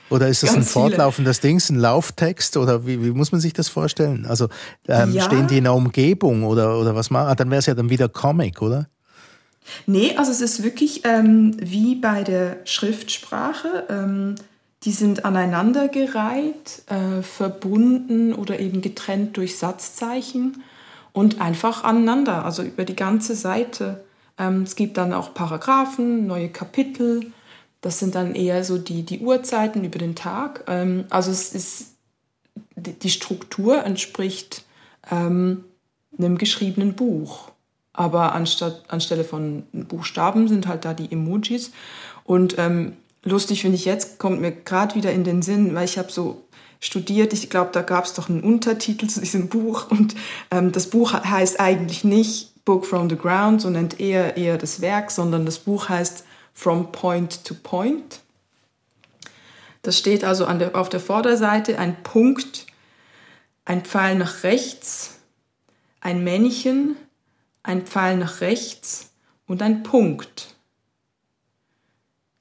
oder 0.10 0.28
ist 0.28 0.44
das 0.44 0.54
ganz 0.54 0.68
ein 0.68 0.70
fortlaufendes 0.70 1.40
Ding, 1.40 1.62
ein 1.70 1.76
Lauftext? 1.76 2.58
Oder 2.58 2.86
wie, 2.86 3.04
wie 3.04 3.12
muss 3.12 3.32
man 3.32 3.42
sich 3.42 3.54
das 3.54 3.70
vorstellen? 3.70 4.26
Also 4.26 4.50
ähm, 4.88 5.14
ja. 5.14 5.24
stehen 5.24 5.48
die 5.48 5.58
in 5.58 5.66
der 5.66 5.74
Umgebung 5.74 6.44
oder, 6.44 6.78
oder 6.78 6.96
was 6.96 7.10
machen? 7.10 7.28
Ah, 7.28 7.36
dann 7.36 7.50
wäre 7.50 7.60
es 7.60 7.66
ja 7.66 7.74
dann 7.74 7.90
wieder 7.90 8.10
Comic, 8.10 8.62
oder? 8.62 8.88
Nee, 9.86 10.16
also 10.16 10.32
es 10.32 10.42
ist 10.42 10.64
wirklich 10.64 11.06
ähm, 11.06 11.56
wie 11.60 11.96
bei 11.96 12.24
der 12.24 12.58
Schriftsprache. 12.66 13.86
Ähm, 13.90 14.36
die 14.84 14.92
sind 14.92 15.26
aneinandergereiht, 15.26 16.84
äh, 16.88 17.22
verbunden 17.22 18.34
oder 18.34 18.60
eben 18.60 18.82
getrennt 18.82 19.38
durch 19.38 19.58
Satzzeichen. 19.58 20.64
und 21.12 21.42
einfach 21.42 21.84
aneinander, 21.84 22.46
also 22.46 22.62
über 22.62 22.86
die 22.86 22.96
ganze 22.96 23.36
Seite. 23.36 24.06
Ähm, 24.38 24.62
es 24.62 24.76
gibt 24.76 24.96
dann 24.98 25.12
auch 25.12 25.34
Paragraphen, 25.34 26.28
neue 26.28 26.50
Kapitel. 26.50 27.32
Das 27.82 28.00
sind 28.00 28.16
dann 28.16 28.36
eher 28.36 28.64
so 28.64 28.78
die, 28.78 29.04
die 29.04 29.20
Uhrzeiten 29.20 29.84
über 29.84 29.98
den 30.00 30.16
Tag. 30.16 30.66
Ähm, 30.68 31.06
also 31.10 31.32
es 31.32 31.54
ist, 31.54 31.96
die, 32.76 32.94
die 32.94 33.10
Struktur 33.10 33.84
entspricht 33.84 34.66
ähm, 35.12 35.66
einem 36.18 36.38
geschriebenen 36.38 36.94
Buch. 36.94 37.52
Aber 38.00 38.34
anstatt, 38.34 38.84
anstelle 38.88 39.26
von 39.26 39.64
Buchstaben 39.74 40.48
sind 40.48 40.68
halt 40.68 40.86
da 40.86 40.94
die 40.94 41.12
Emojis. 41.12 41.72
Und 42.24 42.58
ähm, 42.58 42.94
lustig 43.26 43.62
finde 43.62 43.76
ich 43.76 43.84
jetzt, 43.84 44.20
kommt 44.20 44.40
mir 44.40 44.54
gerade 44.54 44.96
wieder 44.96 45.12
in 45.12 45.26
den 45.26 45.42
Sinn, 45.42 45.76
weil 45.76 45.84
ich 45.84 45.98
habe 45.98 46.10
so 46.10 46.46
studiert. 46.80 47.34
Ich 47.34 47.50
glaube, 47.50 47.72
da 47.74 47.82
gab 47.82 48.06
es 48.06 48.14
doch 48.14 48.30
einen 48.30 48.40
Untertitel 48.40 49.08
zu 49.08 49.20
diesem 49.20 49.50
Buch. 49.50 49.92
Und 49.92 50.16
ähm, 50.50 50.72
das 50.72 50.88
Buch 50.88 51.12
heißt 51.12 51.60
eigentlich 51.60 52.06
nicht 52.06 52.64
Book 52.64 52.86
from 52.86 53.10
the 53.10 53.18
Ground, 53.18 53.60
so 53.60 53.70
nennt 53.70 54.00
eher, 54.00 54.38
eher 54.38 54.58
das 54.58 54.80
Werk, 54.80 55.12
sondern 55.12 55.46
das 55.46 55.60
Buch 55.60 55.90
heißt 55.90 56.24
From 56.54 56.94
Point 56.94 57.44
to 57.44 57.54
Point. 57.54 58.22
Das 59.82 59.98
steht 59.98 60.24
also 60.24 60.46
der, 60.46 60.74
auf 60.74 60.88
der 60.88 61.02
Vorderseite 61.02 61.78
ein 61.78 62.02
Punkt, 62.04 62.66
ein 63.66 63.84
Pfeil 63.84 64.16
nach 64.16 64.44
rechts, 64.44 65.18
ein 66.00 66.24
Männchen, 66.24 66.96
ein 67.64 67.86
Pfeil 67.86 68.18
nach 68.18 68.42
rechts 68.42 69.12
und 69.48 69.62
ein 69.62 69.84
Punkt. 69.84 70.56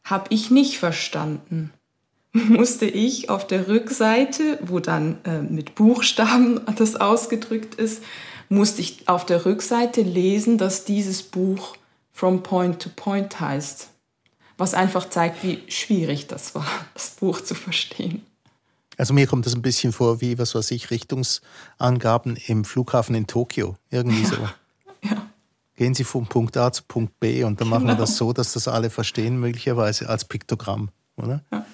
Hab 0.05 0.31
ich 0.31 0.51
nicht 0.51 0.79
verstanden. 0.79 1.73
Musste 2.33 2.87
ich 2.87 3.31
auf 3.31 3.47
der 3.47 3.69
Rückseite, 3.69 4.59
wo 4.63 4.81
dann 4.81 5.19
äh, 5.25 5.43
mit 5.43 5.75
Buchstaben 5.75 6.61
das 6.77 6.97
ausgedrückt 6.97 7.75
ist, 7.75 8.03
musste 8.49 8.81
ich 8.81 9.09
auf 9.09 9.27
der 9.27 9.45
Rückseite 9.45 10.03
lesen, 10.03 10.59
dass 10.59 10.85
dieses 10.85 11.23
Buch 11.23 11.77
From 12.13 12.43
Point 12.43 12.83
to 12.83 12.91
Point 12.95 13.39
heißt. 13.41 13.91
Was 14.57 14.75
einfach 14.75 15.09
zeigt, 15.09 15.45
wie 15.45 15.63
schwierig 15.69 16.27
das 16.27 16.55
war, 16.55 16.67
das 16.95 17.11
Buch 17.11 17.41
zu 17.41 17.55
verstehen. 17.55 18.23
Also 18.97 19.15
mir 19.15 19.29
kommt 19.29 19.47
das 19.47 19.55
ein 19.55 19.63
bisschen 19.63 19.93
vor 19.93 20.21
wie, 20.21 20.39
was 20.39 20.57
weiß 20.57 20.73
ich, 20.73 20.91
Richtungsangaben 20.91 22.37
im 22.47 22.65
Flughafen 22.65 23.15
in 23.15 23.29
Tokio. 23.29 23.77
Irgendwie 23.91 24.23
ja. 24.23 24.29
so. 24.29 24.49
Gehen 25.79 25.95
Sie 25.95 26.05
von 26.05 26.27
Punkt 26.27 26.57
A 26.59 26.71
zu 26.71 26.83
Punkt 26.87 27.19
B 27.21 27.45
und 27.45 27.61
dann 27.61 27.69
machen 27.69 27.87
genau. 27.87 27.95
wir 27.95 28.01
das 28.01 28.17
so, 28.17 28.33
dass 28.33 28.53
das 28.53 28.69
alle 28.69 28.91
verstehen, 28.91 29.41
möglicherweise 29.41 30.09
als 30.09 30.27
Piktogramm, 30.27 30.91
oder? 31.17 31.43
Ja. 31.51 31.65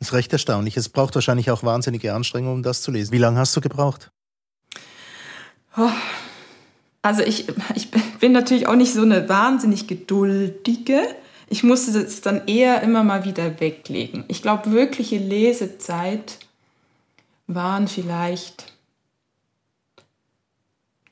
Das 0.00 0.08
ist 0.08 0.14
recht 0.14 0.32
erstaunlich. 0.32 0.76
Es 0.76 0.88
braucht 0.88 1.14
wahrscheinlich 1.14 1.50
auch 1.50 1.62
wahnsinnige 1.62 2.12
Anstrengungen, 2.12 2.56
um 2.56 2.62
das 2.62 2.82
zu 2.82 2.90
lesen. 2.90 3.12
Wie 3.12 3.18
lange 3.18 3.38
hast 3.38 3.54
du 3.56 3.60
gebraucht? 3.60 4.10
Oh. 5.76 5.88
Also 7.02 7.22
ich, 7.22 7.46
ich 7.74 7.90
bin 8.18 8.32
natürlich 8.32 8.66
auch 8.66 8.76
nicht 8.76 8.92
so 8.92 9.02
eine 9.02 9.28
wahnsinnig 9.28 9.86
geduldige 9.86 11.02
ich 11.48 11.62
musste 11.62 11.98
es 11.98 12.20
dann 12.20 12.46
eher 12.46 12.82
immer 12.82 13.04
mal 13.04 13.24
wieder 13.24 13.60
weglegen. 13.60 14.24
Ich 14.28 14.42
glaube, 14.42 14.72
wirkliche 14.72 15.18
Lesezeit 15.18 16.38
waren 17.46 17.88
vielleicht 17.88 18.72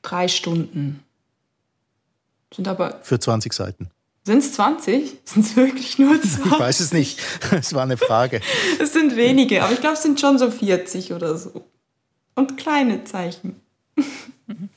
drei 0.01 0.27
Stunden. 0.27 1.02
Sind 2.55 2.67
aber. 2.67 2.99
Für 3.01 3.19
20 3.19 3.53
Seiten. 3.53 3.89
Sind 4.25 4.37
es 4.37 4.53
20? 4.53 5.19
Sind 5.25 5.45
es 5.45 5.55
wirklich 5.55 5.99
nur 5.99 6.21
20? 6.21 6.45
Ich 6.53 6.59
weiß 6.59 6.79
es 6.79 6.93
nicht. 6.93 7.19
Es 7.51 7.73
war 7.73 7.83
eine 7.83 7.97
Frage. 7.97 8.39
es 8.79 8.93
sind 8.93 9.15
wenige, 9.15 9.63
aber 9.63 9.73
ich 9.73 9.81
glaube, 9.81 9.95
es 9.95 10.03
sind 10.03 10.19
schon 10.19 10.37
so 10.37 10.49
40 10.49 11.13
oder 11.13 11.37
so. 11.37 11.65
Und 12.35 12.57
kleine 12.57 13.03
Zeichen. 13.03 13.59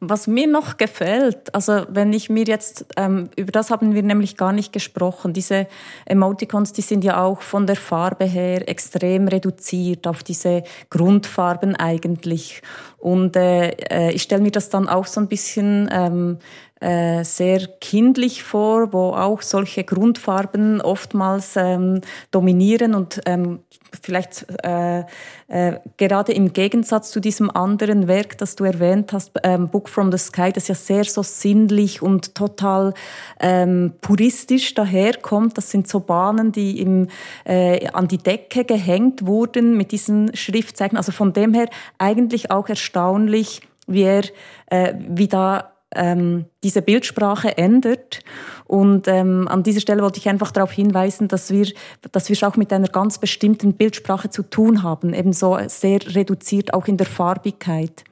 Was 0.00 0.26
mir 0.26 0.46
noch 0.46 0.76
gefällt, 0.76 1.54
also 1.54 1.86
wenn 1.88 2.12
ich 2.12 2.30
mir 2.30 2.44
jetzt, 2.44 2.86
ähm, 2.96 3.30
über 3.36 3.50
das 3.50 3.70
haben 3.70 3.94
wir 3.94 4.02
nämlich 4.02 4.36
gar 4.36 4.52
nicht 4.52 4.72
gesprochen, 4.72 5.32
diese 5.32 5.66
Emoticons, 6.04 6.72
die 6.72 6.82
sind 6.82 7.02
ja 7.02 7.22
auch 7.22 7.42
von 7.42 7.66
der 7.66 7.76
Farbe 7.76 8.24
her 8.24 8.68
extrem 8.68 9.28
reduziert 9.28 10.06
auf 10.06 10.22
diese 10.22 10.62
Grundfarben 10.90 11.74
eigentlich. 11.76 12.62
Und 12.98 13.36
äh, 13.36 13.70
äh 13.90 14.12
ich 14.12 14.22
stelle 14.22 14.42
mir 14.42 14.52
das 14.52 14.68
dann 14.68 14.88
auch 14.88 15.06
so 15.06 15.20
ein 15.20 15.28
bisschen 15.28 15.88
ähm, 15.92 16.38
äh, 16.80 17.24
sehr 17.24 17.66
kindlich 17.80 18.42
vor, 18.42 18.92
wo 18.92 19.12
auch 19.12 19.40
solche 19.42 19.84
Grundfarben 19.84 20.80
oftmals 20.82 21.56
ähm, 21.56 22.02
dominieren 22.30 22.94
und 22.94 23.20
ähm, 23.24 23.60
vielleicht 24.02 24.46
äh, 24.62 25.04
äh, 25.48 25.78
gerade 25.96 26.32
im 26.32 26.52
Gegensatz 26.52 27.10
zu 27.10 27.20
diesem 27.20 27.50
anderen 27.50 28.08
Werk, 28.08 28.38
das 28.38 28.56
du 28.56 28.64
erwähnt 28.64 29.12
hast, 29.12 29.32
ähm, 29.42 29.68
Book 29.68 29.88
from 29.88 30.12
the 30.12 30.18
Sky, 30.18 30.52
das 30.52 30.68
ja 30.68 30.74
sehr 30.74 31.04
so 31.04 31.22
sinnlich 31.22 32.02
und 32.02 32.34
total 32.34 32.94
ähm, 33.40 33.94
puristisch 34.00 34.74
daherkommt. 34.74 35.56
Das 35.56 35.70
sind 35.70 35.88
so 35.88 36.00
Bahnen, 36.00 36.52
die 36.52 36.80
im, 36.80 37.08
äh, 37.44 37.88
an 37.88 38.08
die 38.08 38.18
Decke 38.18 38.64
gehängt 38.64 39.26
wurden 39.26 39.76
mit 39.76 39.92
diesen 39.92 40.34
Schriftzeichen. 40.36 40.96
Also 40.96 41.12
von 41.12 41.32
dem 41.32 41.54
her 41.54 41.68
eigentlich 41.98 42.50
auch 42.50 42.68
erstaunlich, 42.68 43.62
wie 43.86 44.02
er, 44.02 44.24
äh, 44.66 44.94
wie 45.08 45.28
da 45.28 45.72
ähm, 45.96 46.46
diese 46.62 46.82
Bildsprache 46.82 47.56
ändert. 47.58 48.20
Und 48.64 49.08
ähm, 49.08 49.48
an 49.48 49.62
dieser 49.62 49.80
Stelle 49.80 50.02
wollte 50.02 50.18
ich 50.18 50.28
einfach 50.28 50.50
darauf 50.50 50.72
hinweisen, 50.72 51.28
dass 51.28 51.50
wir, 51.50 51.72
dass 52.12 52.28
wir 52.28 52.34
es 52.34 52.42
auch 52.42 52.56
mit 52.56 52.72
einer 52.72 52.88
ganz 52.88 53.18
bestimmten 53.18 53.74
Bildsprache 53.74 54.30
zu 54.30 54.42
tun 54.42 54.82
haben, 54.82 55.14
ebenso 55.14 55.58
sehr 55.68 56.00
reduziert 56.14 56.74
auch 56.74 56.86
in 56.86 56.96
der 56.96 57.06
Farbigkeit. 57.06 58.04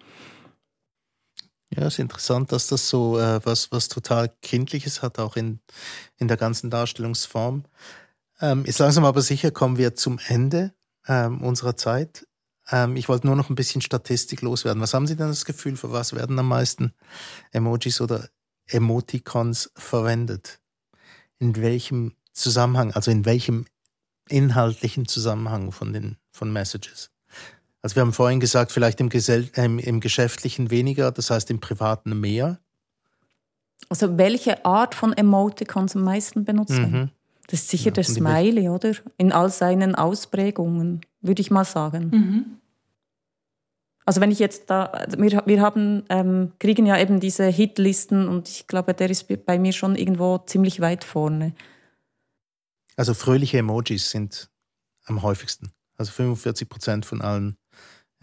Ja, 1.77 1.87
es 1.87 1.94
ist 1.94 1.99
interessant, 1.99 2.53
dass 2.53 2.68
das 2.68 2.88
so 2.88 3.18
äh, 3.18 3.40
was, 3.44 3.73
was 3.73 3.88
total 3.88 4.31
Kindliches 4.42 5.03
hat, 5.03 5.18
auch 5.18 5.37
in, 5.37 5.59
in 6.18 6.29
der 6.29 6.37
ganzen 6.37 6.70
Darstellungsform. 6.70 7.64
Ähm, 8.40 8.64
ist 8.64 8.79
langsam 8.79 9.05
aber 9.05 9.23
sicher 9.23 9.51
kommen 9.51 9.77
wir 9.77 9.94
zum 9.97 10.20
Ende 10.29 10.73
ähm, 11.09 11.42
unserer 11.42 11.77
Zeit. 11.77 12.27
Ähm, 12.70 12.96
ich 12.96 13.09
wollte 13.09 13.27
nur 13.27 13.37
noch 13.37 13.50
ein 13.50 13.55
bisschen 13.55 13.81
Statistik 13.81 14.42
loswerden. 14.42 14.83
Was 14.83 14.94
haben 14.94 15.07
Sie 15.07 15.16
denn 15.16 15.29
das 15.29 15.44
Gefühl, 15.44 15.77
für 15.77 15.92
was 15.92 16.14
werden 16.14 16.38
am 16.38 16.48
meisten 16.48 16.92
Emojis 17.53 18.00
oder 18.00 18.29
Emoticons 18.66 19.70
verwendet? 19.77 20.61
In 21.38 21.57
welchem 21.57 22.14
Zusammenhang, 22.33 22.92
also 22.92 23.11
in 23.11 23.24
welchem 23.24 23.66
inhaltlichen 24.29 25.07
Zusammenhang 25.07 25.72
von 25.72 25.92
den 25.92 26.16
von 26.33 26.53
Messages? 26.53 27.11
Also 27.83 27.96
wir 27.96 28.00
haben 28.00 28.14
vorhin 28.14 28.40
gesagt, 28.40 28.72
vielleicht 28.72 29.00
im, 29.00 29.11
Gesell 29.11 29.50
äh, 29.57 29.64
im 29.64 30.00
Geschäftlichen 30.00 30.70
weniger, 30.70 31.12
das 31.12 31.31
heißt 31.31 31.50
im 31.50 31.61
Privaten 31.61 32.18
mehr. 32.18 32.59
Also 33.90 34.16
welche 34.16 34.64
Art 34.64 34.94
von 34.94 35.12
Emoticons 35.12 35.94
am 35.94 36.05
meisten 36.05 36.44
benutzen? 36.44 36.90
Mhm. 36.90 37.11
Das 37.48 37.61
ist 37.61 37.68
sicher 37.68 37.87
ja, 37.87 37.92
der 37.92 38.04
Smiley, 38.04 38.68
oder? 38.68 38.94
In 39.16 39.33
all 39.33 39.50
seinen 39.50 39.94
Ausprägungen, 39.94 41.00
würde 41.20 41.42
ich 41.42 41.50
mal 41.50 41.64
sagen. 41.64 42.11
Mhm. 42.12 42.44
Also 44.07 44.20
wenn 44.20 44.30
ich 44.30 44.38
jetzt 44.38 44.68
da, 44.68 45.07
wir, 45.16 45.42
wir 45.46 45.61
haben, 45.62 46.04
ähm, 46.11 46.52
kriegen 46.59 46.85
ja 46.85 46.98
eben 46.98 47.20
diese 47.20 47.46
Hitlisten 47.46 48.28
und 48.28 48.48
ich 48.48 48.66
glaube, 48.66 48.92
der 48.92 49.09
ist 49.09 49.26
bei 49.46 49.59
mir 49.59 49.72
schon 49.72 49.96
irgendwo 49.96 50.38
ziemlich 50.38 50.80
weit 50.80 51.04
vorne. 51.04 51.54
Also 52.96 53.14
fröhliche 53.14 53.59
Emojis 53.59 54.11
sind 54.11 54.50
am 55.07 55.22
häufigsten. 55.22 55.72
Also 55.96 56.12
45 56.12 56.68
Prozent 56.68 57.07
von 57.07 57.22
allen 57.22 57.57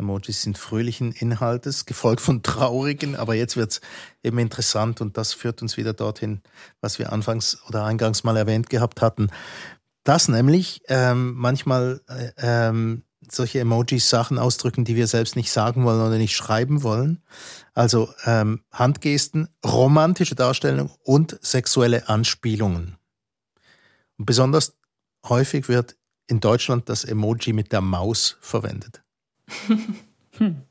Emojis 0.01 0.41
sind 0.41 0.57
fröhlichen 0.57 1.11
Inhaltes, 1.11 1.85
gefolgt 1.85 2.21
von 2.21 2.43
traurigen, 2.43 3.15
aber 3.15 3.35
jetzt 3.35 3.55
wird 3.55 3.71
es 3.71 3.81
eben 4.23 4.39
interessant 4.39 4.99
und 4.99 5.17
das 5.17 5.33
führt 5.33 5.61
uns 5.61 5.77
wieder 5.77 5.93
dorthin, 5.93 6.41
was 6.81 6.99
wir 6.99 7.13
anfangs 7.13 7.57
oder 7.67 7.85
eingangs 7.85 8.23
mal 8.23 8.35
erwähnt 8.35 8.69
gehabt 8.69 9.01
hatten. 9.01 9.29
Dass 10.03 10.27
nämlich 10.27 10.81
ähm, 10.87 11.33
manchmal 11.35 12.01
äh, 12.07 12.31
ähm, 12.37 13.03
solche 13.29 13.59
Emojis 13.59 14.09
Sachen 14.09 14.39
ausdrücken, 14.39 14.83
die 14.83 14.95
wir 14.95 15.07
selbst 15.07 15.35
nicht 15.35 15.51
sagen 15.51 15.85
wollen 15.85 16.01
oder 16.01 16.17
nicht 16.17 16.35
schreiben 16.35 16.83
wollen. 16.83 17.21
Also 17.73 18.09
ähm, 18.25 18.63
Handgesten, 18.71 19.47
romantische 19.65 20.35
Darstellung 20.35 20.91
und 21.03 21.37
sexuelle 21.41 22.09
Anspielungen. 22.09 22.97
Und 24.17 24.25
besonders 24.25 24.77
häufig 25.27 25.69
wird 25.69 25.95
in 26.27 26.39
Deutschland 26.39 26.89
das 26.89 27.03
Emoji 27.03 27.53
mit 27.53 27.71
der 27.71 27.81
Maus 27.81 28.37
verwendet. 28.41 29.03
Hm. 30.37 30.61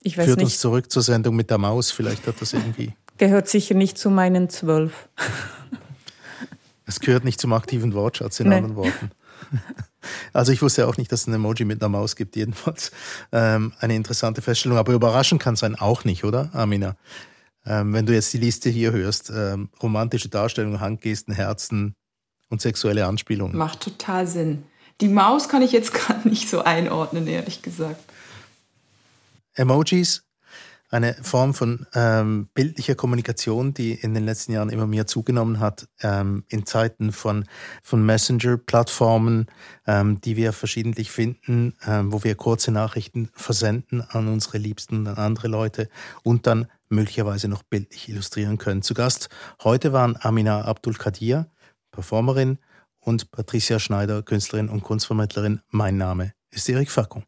Ich 0.00 0.16
weiß 0.16 0.26
Führt 0.26 0.38
nicht. 0.38 0.46
uns 0.46 0.60
zurück 0.60 0.90
zur 0.90 1.02
Sendung 1.02 1.36
mit 1.36 1.50
der 1.50 1.58
Maus. 1.58 1.90
Vielleicht 1.90 2.26
hat 2.26 2.40
das 2.40 2.52
irgendwie. 2.52 2.94
Gehört 3.18 3.48
sicher 3.48 3.74
nicht 3.74 3.98
zu 3.98 4.10
meinen 4.10 4.48
zwölf. 4.48 5.08
Es 6.86 7.00
gehört 7.00 7.24
nicht 7.24 7.40
zum 7.40 7.52
aktiven 7.52 7.92
Wortschatz, 7.92 8.40
in 8.40 8.48
nee. 8.48 8.56
anderen 8.56 8.76
Worten. 8.76 9.10
Also 10.32 10.52
ich 10.52 10.62
wusste 10.62 10.86
auch 10.86 10.96
nicht, 10.96 11.10
dass 11.12 11.22
es 11.22 11.26
ein 11.26 11.34
Emoji 11.34 11.64
mit 11.64 11.82
einer 11.82 11.88
Maus 11.88 12.16
gibt, 12.16 12.36
jedenfalls. 12.36 12.92
Ähm, 13.32 13.72
eine 13.80 13.94
interessante 13.94 14.40
Feststellung. 14.40 14.78
Aber 14.78 14.92
überraschend 14.92 15.42
kann 15.42 15.54
es 15.54 15.60
sein 15.60 15.74
auch 15.74 16.04
nicht, 16.04 16.24
oder, 16.24 16.50
Amina? 16.54 16.96
Ähm, 17.66 17.92
wenn 17.92 18.06
du 18.06 18.14
jetzt 18.14 18.32
die 18.32 18.38
Liste 18.38 18.70
hier 18.70 18.92
hörst, 18.92 19.30
ähm, 19.34 19.68
romantische 19.82 20.28
Darstellungen, 20.28 20.80
Handgesten, 20.80 21.34
Herzen 21.34 21.94
und 22.48 22.62
sexuelle 22.62 23.06
Anspielungen. 23.06 23.56
Macht 23.56 23.80
total 23.80 24.26
Sinn. 24.26 24.64
Die 25.00 25.08
Maus 25.08 25.48
kann 25.48 25.62
ich 25.62 25.72
jetzt 25.72 25.92
gerade 25.94 26.28
nicht 26.28 26.48
so 26.48 26.62
einordnen, 26.62 27.26
ehrlich 27.26 27.62
gesagt. 27.62 28.02
Emojis, 29.54 30.22
eine 30.90 31.14
Form 31.22 31.52
von 31.52 31.86
ähm, 31.94 32.48
bildlicher 32.54 32.94
Kommunikation, 32.94 33.74
die 33.74 33.92
in 33.92 34.14
den 34.14 34.24
letzten 34.24 34.52
Jahren 34.52 34.70
immer 34.70 34.86
mehr 34.86 35.06
zugenommen 35.06 35.60
hat, 35.60 35.86
ähm, 36.00 36.44
in 36.48 36.64
Zeiten 36.64 37.12
von, 37.12 37.44
von 37.82 38.04
Messenger-Plattformen, 38.06 39.46
ähm, 39.86 40.20
die 40.22 40.36
wir 40.36 40.52
verschiedentlich 40.52 41.10
finden, 41.10 41.74
ähm, 41.86 42.12
wo 42.12 42.24
wir 42.24 42.34
kurze 42.36 42.70
Nachrichten 42.70 43.28
versenden 43.34 44.00
an 44.00 44.28
unsere 44.28 44.58
Liebsten 44.58 44.98
und 44.98 45.08
an 45.08 45.16
andere 45.16 45.48
Leute 45.48 45.88
und 46.22 46.46
dann 46.46 46.68
möglicherweise 46.88 47.48
noch 47.48 47.62
bildlich 47.62 48.08
illustrieren 48.08 48.56
können. 48.56 48.80
Zu 48.80 48.94
Gast 48.94 49.28
heute 49.62 49.92
waren 49.92 50.16
Amina 50.18 50.62
Abdul 50.62 50.94
Kadir, 50.94 51.50
Performerin, 51.90 52.58
und 53.00 53.30
Patricia 53.30 53.78
Schneider, 53.78 54.22
Künstlerin 54.22 54.68
und 54.68 54.82
Kunstvermittlerin. 54.82 55.60
Mein 55.70 55.96
Name 55.96 56.32
ist 56.50 56.68
Erik 56.68 56.90
Fackung. 56.90 57.24